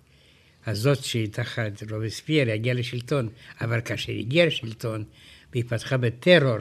[0.66, 3.28] הזאת שתחת רובספייר הגיעה לשלטון,
[3.60, 5.04] אבל כאשר הגיעה לשלטון
[5.52, 6.58] והיא פתחה בטרור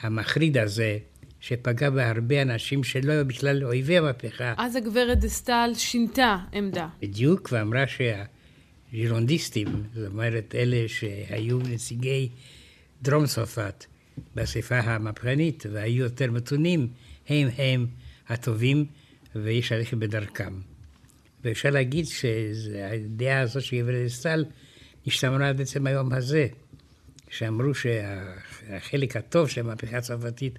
[0.00, 0.98] המחריד הזה,
[1.40, 4.54] שפגע בהרבה אנשים שלא היו בכלל אויבי המהפכה.
[4.58, 6.88] אז הגברת דסטל שינתה עמדה.
[7.02, 12.28] בדיוק, ואמרה שהז'ירונדיסטים, זאת אומרת, אלה שהיו נציגי
[13.02, 13.84] דרום צרפת
[14.34, 16.88] באספה המהפכנית והיו יותר מתונים,
[17.28, 17.86] הם הם
[18.28, 18.86] הטובים
[19.34, 20.52] ויש ללכת בדרכם.
[21.44, 24.44] ואפשר להגיד שהדעה הזאת של גברת דסטל
[25.06, 26.46] השתמרה עד עצם היום הזה,
[27.30, 30.58] שאמרו שהחלק הטוב של המהפכה הצרפתית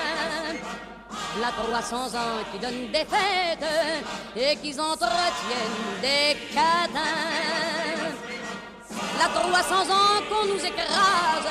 [1.39, 3.65] La 300 ans qui donnent des fêtes
[4.35, 8.11] et qui entretiennent des cadins.
[9.17, 11.47] La 300 ans qu'on nous écrase,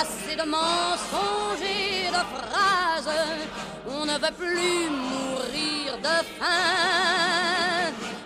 [0.00, 3.10] assez de mensonges et de phrases,
[3.90, 7.63] on ne veut plus mourir de faim.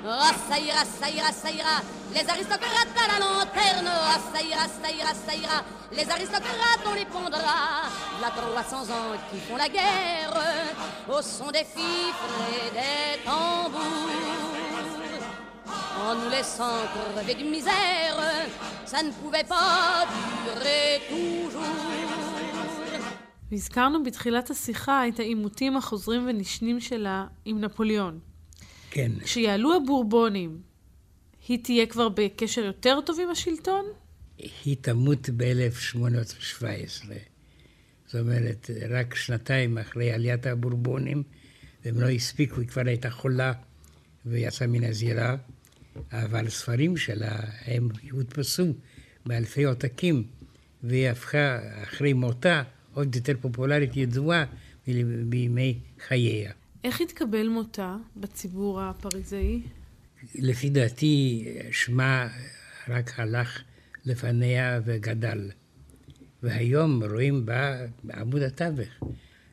[0.07, 1.83] Ah, ira, ça ira,
[2.15, 3.89] les aristocrates à la lanterne.
[3.89, 7.83] Ah, ira, ça ira, les aristocrates on les pondra.
[8.21, 10.33] La 300 ans qui font la guerre,
[11.09, 13.81] au son des fifres et des tambours
[16.07, 18.19] en nous laissant crever de misère,
[18.87, 20.07] ça ne pouvait pas
[20.45, 21.63] durer toujours.
[23.51, 28.21] והזכרנו בתחילת השיחה את העימותים החוזרים ונשנים שלה עם נפוליאון.
[28.91, 29.13] כן.
[29.23, 30.61] כשיעלו הבורבונים,
[31.49, 33.85] היא תהיה כבר בקשר יותר טוב עם השלטון?
[34.65, 36.65] היא תמות ב-1817.
[38.07, 41.23] זאת אומרת, רק שנתיים אחרי עליית הבורבונים,
[41.85, 43.53] והם לא הספיקו, היא כבר הייתה חולה
[44.27, 45.37] ויצאה מן הזירה.
[46.13, 48.73] אבל ספרים שלה הם הודפסו
[49.27, 50.25] באלפי עותקים,
[50.83, 52.63] והיא הפכה אחרי מותה
[52.95, 54.45] עוד יותר פופולרית ידועה
[55.25, 55.79] בימי
[56.09, 56.53] חייה.
[56.85, 59.63] איך התקבל מותה בציבור הפריזאי?
[60.35, 62.29] לפי דעתי, שמה
[62.89, 63.63] רק הלך
[64.05, 65.51] לפניה וגדל.
[66.43, 67.77] והיום רואים בה
[68.15, 68.89] עמוד התווך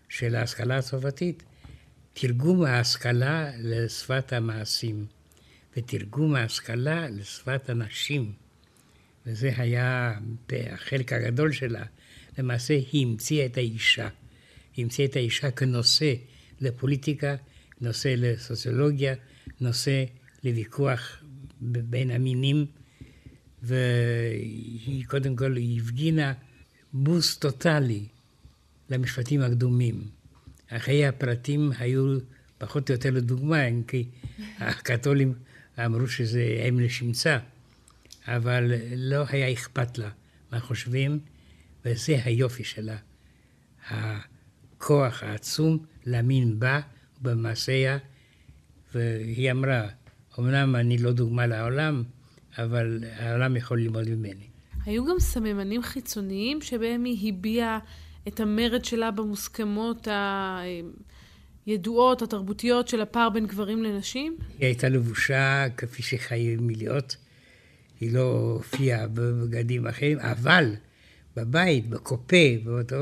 [0.09, 1.43] של ההשכלה הצרפתית,
[2.13, 5.05] תרגום ההשכלה לשפת המעשים.
[5.77, 8.31] ותרגום ההשכלה לשפת הנשים.
[9.25, 10.13] וזה היה
[10.51, 11.83] החלק הגדול שלה.
[12.37, 14.07] למעשה היא המציאה את האישה.
[14.75, 16.13] היא המציאה את האישה כנושא
[16.65, 17.35] לפוליטיקה,
[17.81, 19.13] נושא לסוציולוגיה,
[19.61, 20.03] נושא
[20.43, 21.23] לוויכוח
[21.61, 22.65] בין המינים,
[23.63, 26.33] והיא קודם כל הפגינה
[26.93, 28.05] בוס טוטאלי
[28.89, 30.07] למשפטים הקדומים.
[30.71, 32.17] החיי הפרטים היו
[32.57, 33.57] פחות או יותר לדוגמה,
[33.87, 34.05] כי
[34.57, 35.33] הקתולים
[35.85, 37.37] אמרו שזה אם לשמצה,
[38.27, 40.09] אבל לא היה אכפת לה
[40.51, 41.19] מה חושבים,
[41.85, 42.97] וזה היופי שלה.
[44.77, 46.79] הכוח העצום להאמין בה
[47.21, 47.97] ובמעשיה,
[48.95, 49.87] והיא אמרה,
[50.39, 52.03] אמנם אני לא דוגמה לעולם,
[52.57, 54.47] אבל העולם יכול ללמוד ממני.
[54.85, 57.79] היו גם סממנים חיצוניים שבהם היא הביעה
[58.27, 60.59] את המרד שלה במוסכמות ה...
[61.65, 64.37] הידועות, התרבותיות של הפער בין גברים לנשים?
[64.59, 67.15] היא הייתה לבושה כפי שחייבים להיות.
[67.99, 70.75] היא לא הופיעה בבגדים אחרים, אבל
[71.35, 72.95] בבית, בקופה, באותו,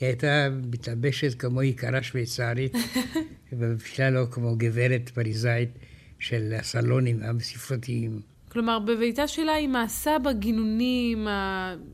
[0.00, 2.72] היא הייתה מתלבשת כמו יקרה שוויצרית,
[3.52, 5.70] ובכלל לא כמו גברת פריזאית
[6.18, 8.20] של הסלונים המספרתיים.
[8.48, 11.28] כלומר, בביתה שלה היא מעשה בגינונים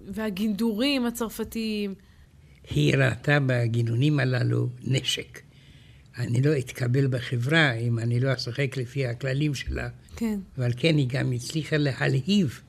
[0.09, 1.94] והגינדורים הצרפתיים.
[2.70, 5.40] היא ראתה בגינונים הללו נשק.
[6.18, 9.88] אני לא אתקבל בחברה אם אני לא אשחק לפי הכללים שלה.
[10.16, 10.38] כן.
[10.59, 12.61] אבל כן, היא גם הצליחה להלהיב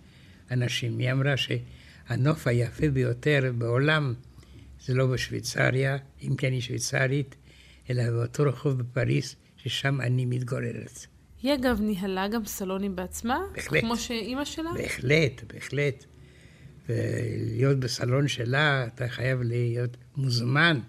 [0.52, 0.98] אנשים.
[0.98, 4.14] היא אמרה שהנוף היפה ביותר בעולם
[4.92, 7.36] זה לא בשוויצריה, אם כן היא שוויצרית,
[7.90, 11.06] אלא באותו רחוב בפריס, ששם אני מתגוררת.
[11.42, 13.40] היא אגב ניהלה גם סלונים בעצמה?
[13.56, 13.82] בהחלט.
[13.82, 14.70] כמו שאימא שלה?
[14.74, 16.06] בהחלט, בהחלט.
[16.90, 20.80] ולהיות בסלון שלה, אתה חייב להיות מוזמן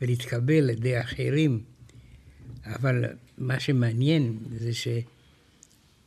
[0.00, 1.62] ולהתקבל על ידי אחרים.
[2.66, 3.04] אבל
[3.38, 4.70] מה שמעניין זה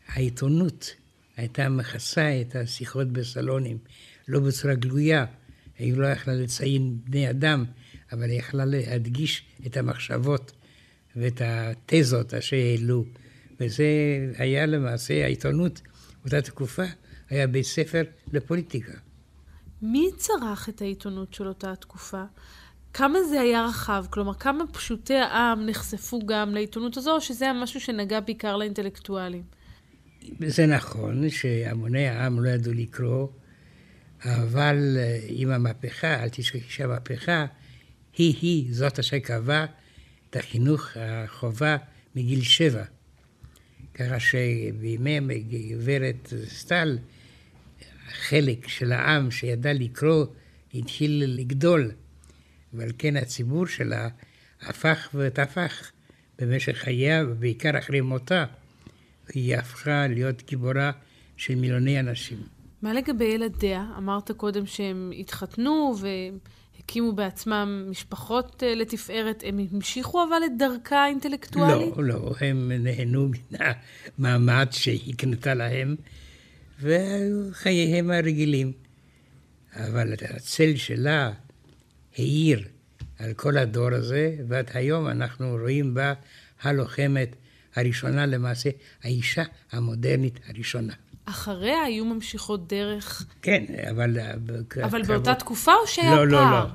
[0.07, 0.95] שהעיתונות
[1.38, 3.77] הייתה מכסה את השיחות בסלונים,
[4.27, 5.25] לא בצורה גלויה.
[5.84, 7.65] היא לא יכלה לציין בני אדם,
[8.11, 10.51] אבל היא יכלה להדגיש את המחשבות
[11.15, 13.05] ואת התזות אשר העלו.
[13.59, 13.86] וזה
[14.38, 15.81] היה למעשה, העיתונות
[16.21, 16.84] באותה תקופה
[17.29, 18.03] היה בית ספר
[18.34, 18.93] לפוליטיקה.
[19.81, 22.23] מי צרך את העיתונות של אותה תקופה?
[22.93, 24.05] כמה זה היה רחב?
[24.09, 29.43] כלומר, כמה פשוטי העם נחשפו גם לעיתונות הזו, או שזה היה משהו שנגע בעיקר לאינטלקטואלים?
[30.47, 33.27] זה נכון שהמוני העם לא ידעו לקרוא,
[34.26, 37.45] אבל אה, עם המהפכה, אל תשכחי שהמהפכה
[38.17, 39.65] היא-היא זאת אשר קבעה
[40.30, 41.78] את החינוך החובה
[42.15, 42.84] מגיל שבע.
[43.93, 46.97] ככה שבימי גברת סטל,
[48.11, 50.26] חלק של העם שידע לקרוא
[50.74, 51.91] התחיל לגדול,
[52.74, 54.09] ועל כן הציבור שלה
[54.61, 55.91] הפך ותפח
[56.39, 58.45] במשך חייה, ובעיקר אחרי מותה.
[59.34, 60.91] היא הפכה להיות גיבורה
[61.38, 62.53] של מיליוני אנשים.
[62.84, 63.86] מה לגבי ילדיה?
[63.97, 69.43] אמרת קודם שהם התחתנו והקימו בעצמם משפחות אה, לתפארת.
[69.47, 71.97] הם המשיכו אבל את דרכה האינטלקטואלית?
[71.97, 73.57] לא, לא, הם נהנו מן
[74.17, 75.95] המעמד שהקנתה להם,
[76.81, 78.71] וחייהם הרגילים.
[79.75, 81.31] אבל הצל שלה
[82.17, 82.67] האיר
[83.19, 86.13] על כל הדור הזה, ועד היום אנחנו רואים בה
[86.61, 87.36] הלוחמת
[87.75, 88.69] הראשונה למעשה,
[89.03, 90.93] האישה המודרנית הראשונה.
[91.26, 93.26] אחריה היו ממשיכות דרך...
[93.41, 94.17] כן, אבל...
[94.84, 96.51] אבל באותה תקופה או שהיה לא, פער?
[96.51, 96.69] לא, לא.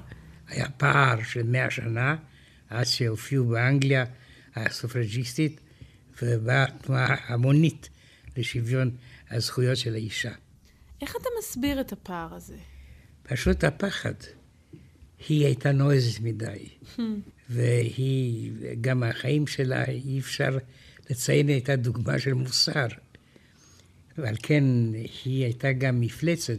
[0.48, 2.16] היה פער של מאה שנה,
[2.70, 4.04] עד שהופיעו באנגליה
[4.56, 5.60] הסופרג'יסטית,
[6.22, 7.88] ובאה תנועה המונית
[8.36, 8.90] לשוויון
[9.30, 10.32] הזכויות של האישה.
[11.02, 12.56] איך אתה מסביר את הפער הזה?
[13.22, 14.14] פשוט הפחד.
[15.28, 16.68] היא הייתה נועזת מדי,
[17.50, 20.58] והיא, גם החיים שלה, אי אפשר
[21.10, 22.86] לציין הייתה דוגמה של מוסר.
[24.18, 24.64] ועל כן
[25.24, 26.58] היא הייתה גם מפלצת.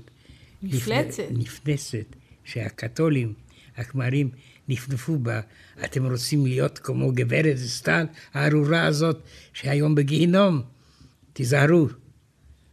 [0.64, 1.24] מפלצת?
[1.32, 3.34] נפלצת, שהקתולים,
[3.78, 4.30] הכמרים,
[4.70, 5.42] נפנפו בה.
[5.84, 9.18] אתם רוצים להיות כמו גברת סטל הארורה הזאת,
[9.54, 10.62] שהיום בגיהינום?
[11.34, 11.88] תיזהרו.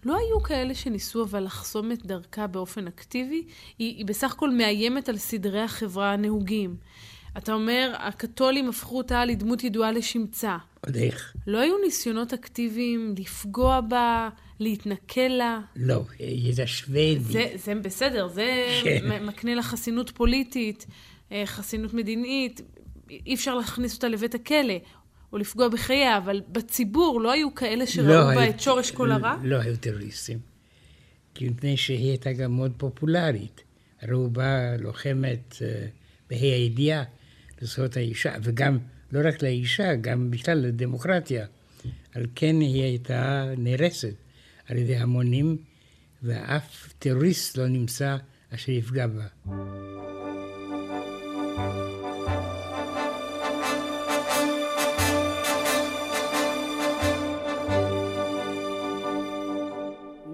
[0.04, 3.44] לא היו כאלה שניסו אבל לחסום את דרכה באופן אקטיבי?
[3.78, 6.76] היא, היא בסך הכל מאיימת על סדרי החברה הנהוגים.
[7.38, 10.56] אתה אומר, הקתולים הפכו אותה לדמות ידועה לשמצה.
[10.86, 11.34] עוד איך?
[11.46, 14.28] לא היו ניסיונות אקטיביים לפגוע בה,
[14.60, 15.60] להתנכל לה?
[15.76, 17.22] לא, הייתה שוודית.
[17.22, 19.24] זה, זה בסדר, זה כן.
[19.26, 20.86] מקנה לה חסינות פוליטית,
[21.32, 22.60] אה, חסינות מדינית,
[23.10, 24.74] אי אפשר להכניס אותה לבית הכלא.
[25.32, 29.12] או לפגוע בחייה, אבל בציבור לא היו כאלה שראו לא בה היו- את שורש כל
[29.12, 29.36] הרע?
[29.42, 30.38] לא היו טרוריסטים.
[31.34, 33.60] כי מפני שהיא הייתה גם מאוד פופולרית.
[34.08, 35.86] ראו בה לוחמת אה,
[36.30, 37.02] בה"א הידיעה
[37.62, 38.78] לזכויות האישה, וגם,
[39.12, 41.46] לא רק לאישה, גם בכלל לדמוקרטיה.
[42.14, 44.14] על כן היא הייתה נהרסת
[44.69, 45.57] על ידי המונים,
[46.23, 48.17] ואף טרוריסט לא נמצא
[48.53, 49.27] אשר יפגע בה.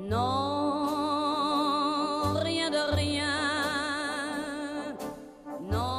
[0.09, 3.37] Non, rien de rien.
[5.73, 5.95] Non,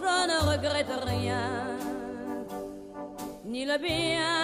[0.00, 1.48] je ne regrette rien.
[3.52, 4.39] Ni le bien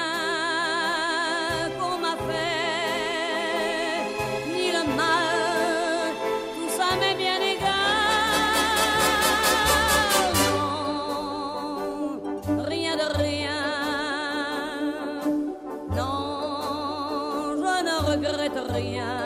[17.77, 19.17] Je ne regrette rien.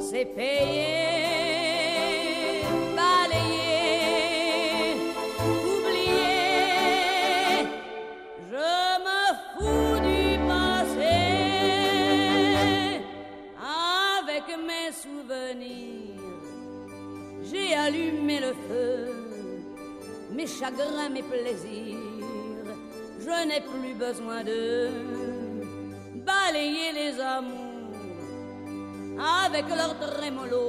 [0.00, 0.92] C'est payé,
[2.96, 3.80] balayé,
[5.76, 6.28] oublié.
[8.50, 8.70] Je
[9.06, 9.20] me
[9.52, 11.16] fous du passé
[14.26, 16.20] avec mes souvenirs.
[17.50, 18.92] J'ai allumé le feu,
[20.32, 21.98] mes chagrins, mes plaisirs.
[23.20, 25.23] Je n'ai plus besoin de
[26.54, 27.96] balayer les amours
[29.42, 30.66] avec leur trémolo,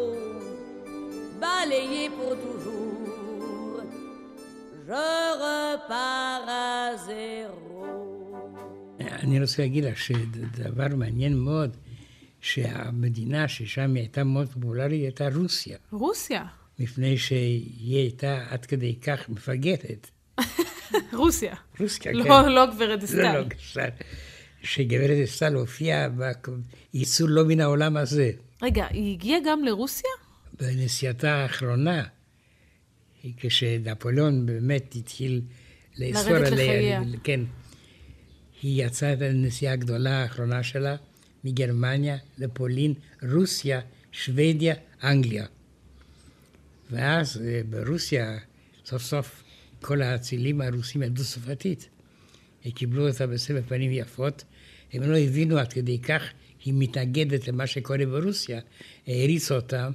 [1.39, 3.83] balayer pour toujours.
[4.87, 5.05] Je
[5.45, 7.85] repars à zéro.
[8.99, 11.77] אני רוצה להגיד לך שדבר מעניין מאוד,
[12.41, 15.77] שהמדינה ששם היא הייתה מאוד פופולרית הייתה רוסיה.
[15.91, 16.45] רוסיה.
[16.79, 20.11] מפני שהיא הייתה עד כדי כך מפגרת.
[21.13, 21.55] רוסיה.
[21.79, 22.49] רוסיה, לא, כן.
[22.51, 23.21] לא גברת אסטל.
[23.21, 23.89] לא, לא, גסל.
[24.65, 28.31] שגברת אסטל הופיעה בייצור לא מן העולם הזה.
[28.61, 30.09] רגע, היא הגיעה גם לרוסיה?
[30.59, 32.03] בנסיעתה האחרונה,
[33.37, 35.41] כשנפוליאון באמת התחיל
[35.97, 37.01] לאסור לרדת עליה, לחייה.
[37.23, 37.41] כן,
[38.61, 40.95] היא יצאה את הנסיעה הגדולה האחרונה שלה
[41.43, 42.93] מגרמניה לפולין,
[43.31, 45.45] רוסיה, שוודיה, אנגליה.
[46.91, 48.37] ואז אה, ברוסיה,
[48.85, 49.43] סוף סוף
[49.81, 51.89] כל האצילים הרוסים ידעו צרפתית.
[52.65, 54.43] הם קיבלו אותה בסבר פנים יפות,
[54.95, 56.21] הם לא הבינו עד כדי כך
[56.65, 58.59] היא מתנגדת למה שקורה ברוסיה,
[59.07, 59.89] העריצו אותה,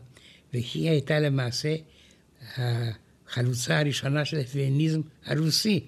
[0.52, 1.74] והיא הייתה למעשה
[2.56, 5.80] החלוצה הראשונה של הפמיניזם הרוסי.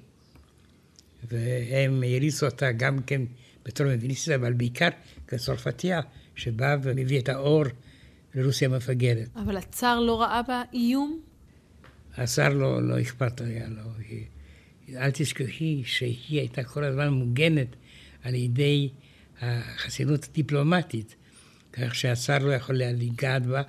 [1.31, 3.23] והם העריצו אותה גם כן
[3.65, 4.89] בתור מביניסטית, אבל בעיקר
[5.27, 6.01] כצרפתייה,
[6.35, 7.65] שבאה ומביא את האור
[8.35, 9.29] לרוסיה המפגרת.
[9.37, 11.21] אבל הצאר לא ראה בה איום?
[12.17, 13.83] השר לא, לא אכפת היה לו.
[14.09, 14.25] היא,
[14.97, 17.77] אל תשכחי שהיא הייתה כל הזמן מוגנת
[18.23, 18.89] על ידי
[19.43, 21.17] החסינות הדיפלומטית,
[21.73, 23.63] כך שהשר לא יכול לגעת בה,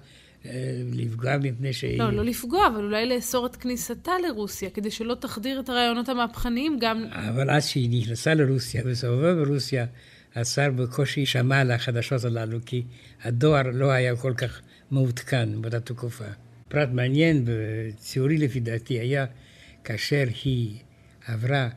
[0.46, 2.00] אה, לפגוע מפני שהיא...
[2.00, 6.78] לא, לא לפגוע, אבל אולי לאסור את כניסתה לרוסיה, כדי שלא תחדיר את הרעיונות המהפכניים
[6.80, 7.04] גם...
[7.12, 9.86] אבל אז שהיא נכנסה לרוסיה וסובבה ברוסיה,
[10.36, 12.84] השר בקושי שמע על החדשות הללו, כי
[13.24, 14.62] הדואר לא היה כל כך
[14.92, 16.26] מעודכן באותה תקופה.
[16.70, 19.26] פרט מעניין וציורי לפי דעתי היה
[19.84, 20.78] כאשר היא
[21.28, 21.70] עברה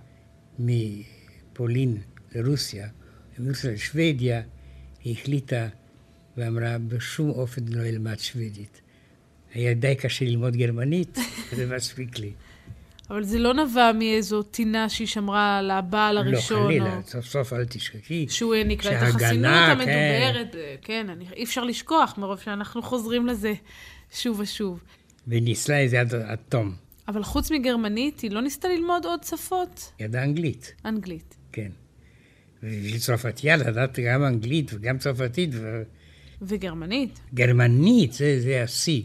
[0.59, 1.97] מפולין
[2.35, 2.89] לרוסיה,
[3.39, 4.43] ומרוסיה לשוודיה,
[5.05, 5.69] היא החליטה
[6.37, 8.81] ואמרה, בשום אופן לא אלמד שוודית.
[9.55, 11.19] היה די קשה ללמוד גרמנית,
[11.53, 12.33] וזה מספיק לי.
[13.11, 16.63] אבל זה לא נבע מאיזו טינה שהיא שמרה על הבעל הראשון.
[16.63, 17.03] לא, חלילה, או...
[17.07, 18.27] סוף סוף אל תשכחי.
[18.29, 19.71] שהוא העניק לה את החסינות כן.
[19.71, 20.57] המדוברת.
[20.83, 23.53] כן, אני, אי אפשר לשכוח, מרוב שאנחנו חוזרים לזה
[24.13, 24.83] שוב ושוב.
[25.29, 26.75] וניסלה את זה עד, עד תום.
[27.09, 29.93] אבל חוץ מגרמנית, היא לא ניסתה ללמוד עוד שפות?
[30.01, 31.37] ידעה אנגלית, אנגלית.
[31.53, 31.71] כן.
[32.63, 35.51] ובשביל צרפתייה לדעת גם אנגלית וגם צרפתית
[36.43, 37.21] וגרמנית.
[37.33, 39.03] וגרמנית, זה, זה השיא.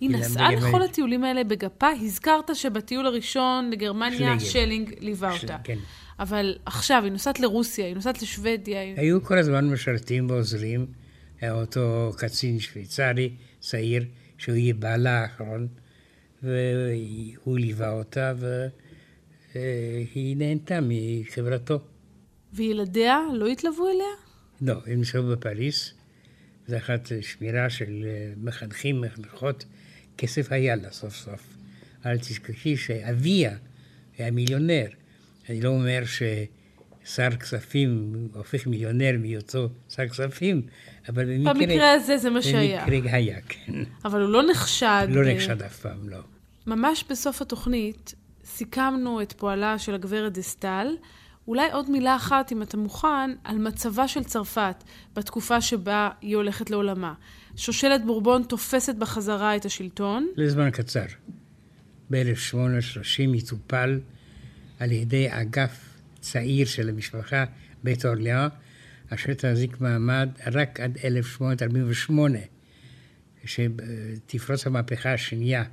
[0.00, 0.90] היא נסעה לכל גרמנית.
[0.90, 1.88] הטיולים האלה בגפה.
[2.02, 4.50] הזכרת שבטיול הראשון לגרמניה, שלגר.
[4.50, 5.56] שלינג ליווה של- אותה.
[5.64, 5.78] כן.
[6.18, 8.80] אבל עכשיו, היא נוסעת לרוסיה, היא נוסעת לשוודיה.
[8.82, 10.86] היא- היו כל הזמן משרתים ועוזרים.
[11.40, 13.30] היה אותו קצין שוויצרי,
[13.60, 14.04] צעיר,
[14.38, 15.68] שהוא יהיה בעלה האחרון,
[16.42, 18.32] והוא ליווה אותה,
[19.54, 21.80] והיא נהנתה מחברתו.
[22.52, 24.06] וילדיה לא התלוו אליה?
[24.60, 25.92] לא, הם נשארו בפריז,
[26.66, 29.64] זה אחת שמירה של אה, מחנכים, מחנכות,
[30.18, 31.56] כסף היה לה סוף סוף.
[32.06, 33.56] אל תשכחי שאביה
[34.18, 34.86] היה מיליונר.
[35.48, 40.62] אני לא אומר ששר כספים הופך מיליונר מהיותו שר כספים,
[41.08, 41.54] אבל במקרה...
[41.54, 42.86] במקרה הזה זה מה שהיה.
[42.86, 43.72] במקרה היה, כן.
[44.04, 45.06] אבל הוא לא נחשד.
[45.08, 46.18] לא ב- נחשד אף פעם, לא.
[46.66, 50.86] ממש בסוף התוכנית סיכמנו את פועלה של הגברת דסטל.
[51.48, 54.84] אולי עוד מילה אחת, אם אתה מוכן, על מצבה של צרפת
[55.16, 57.14] בתקופה שבה היא הולכת לעולמה.
[57.56, 61.04] שושלת בורבון תופסת בחזרה את השלטון, לזמן קצר.
[62.10, 64.00] ב-1830 היא טופל
[64.80, 67.44] על ידי אגף צעיר של המשפחה,
[67.82, 68.48] בית אורליאן,
[69.14, 72.38] אשר תחזיק מעמד רק עד 1848,
[73.44, 75.64] שתפרוץ המהפכה השנייה,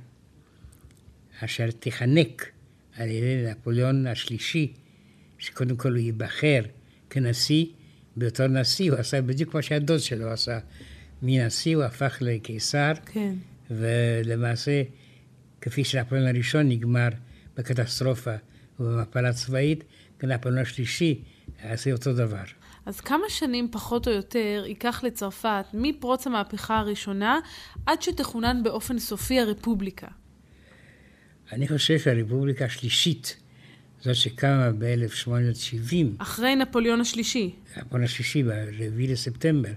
[1.44, 2.50] אשר תיחנק
[2.96, 4.72] על ידי נפוליאון השלישי,
[5.40, 6.60] שקודם כל הוא ייבחר
[7.10, 7.66] כנשיא,
[8.16, 10.58] באותו נשיא הוא עשה בדיוק מה שהדוד שלו עשה.
[11.22, 13.34] מנשיא הוא הפך לקיסר, כן.
[13.70, 14.82] ולמעשה,
[15.60, 17.08] כפי שנפוליאון הראשון נגמר
[17.56, 18.34] בקטסטרופה
[18.80, 19.84] ובמפלה צבאית,
[20.22, 21.22] נפוליאון השלישי
[21.64, 22.44] יעשה אותו דבר.
[22.86, 27.38] אז כמה שנים פחות או יותר ייקח לצרפת מפרוץ המהפכה הראשונה
[27.86, 30.06] עד שתכונן באופן סופי הרפובליקה?
[31.52, 33.36] אני חושב שהרפובליקה השלישית,
[34.02, 37.54] זאת שקמה ב-1870, אחרי נפוליאון השלישי.
[37.76, 39.72] נפוליאון השלישי, ב-4 לספטמבר,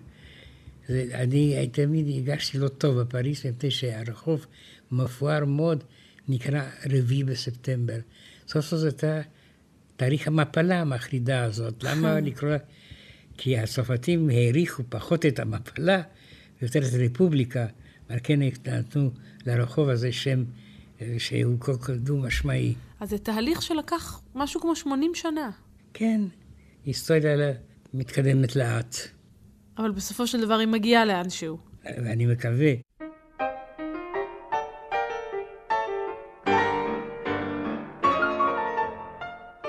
[0.87, 4.45] זה, אני תמיד הרגשתי לא טוב בפריז, מפני שהרחוב
[4.91, 5.83] מפואר מאוד,
[6.27, 7.97] נקרא רביעי בספטמבר.
[8.47, 9.21] סוף סוף זה הייתה
[9.95, 11.83] תאריך המפלה המחרידה הזאת.
[11.83, 12.55] למה לקרוא?
[13.37, 16.01] כי הצרפתים העריכו פחות את המפלה
[16.61, 17.65] ויותר את הרפובליקה,
[18.09, 19.11] ועל כן נתנו
[19.45, 20.43] לרחוב הזה שם
[21.17, 22.73] שהוא כל כך דו-משמעי.
[22.99, 25.49] אז זה תהליך שלקח משהו כמו 80 שנה.
[25.93, 26.21] כן,
[26.85, 27.53] היסטוריה
[27.93, 28.95] מתקדמת לאט,
[29.77, 31.57] אבל בסופו של דבר היא מגיעה לאנשהו.
[31.85, 32.73] ואני מקווה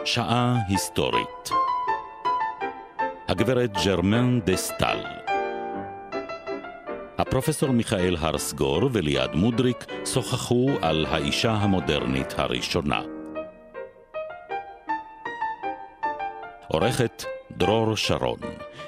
[0.04, 1.50] שעה היסטורית.
[3.28, 5.23] הגברת ג'רמן דה סטל.
[7.18, 13.00] הפרופסור מיכאל הרסגור וליעד מודריק שוחחו על האישה המודרנית הראשונה.
[16.68, 18.38] עורכת דרור שרון,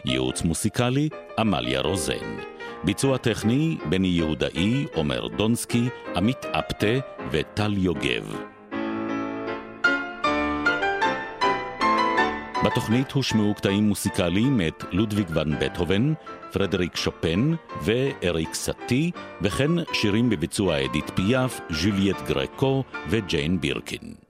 [0.05, 1.09] ייעוץ מוסיקלי
[1.39, 2.37] עמליה רוזן,
[2.85, 6.97] ביצוע טכני בני יהודאי, עומר דונסקי, עמית אפטה
[7.31, 8.56] וטל יוגב.
[12.65, 16.13] בתוכנית הושמעו קטעים מוסיקליים מאת לודוויג ון בטהובן,
[16.53, 19.11] פרדריק שופן ואריק סאטי,
[19.43, 24.26] וכן שירים בביצוע אדית פיאף, ז'וליאט גרקו וג'יין בירקין.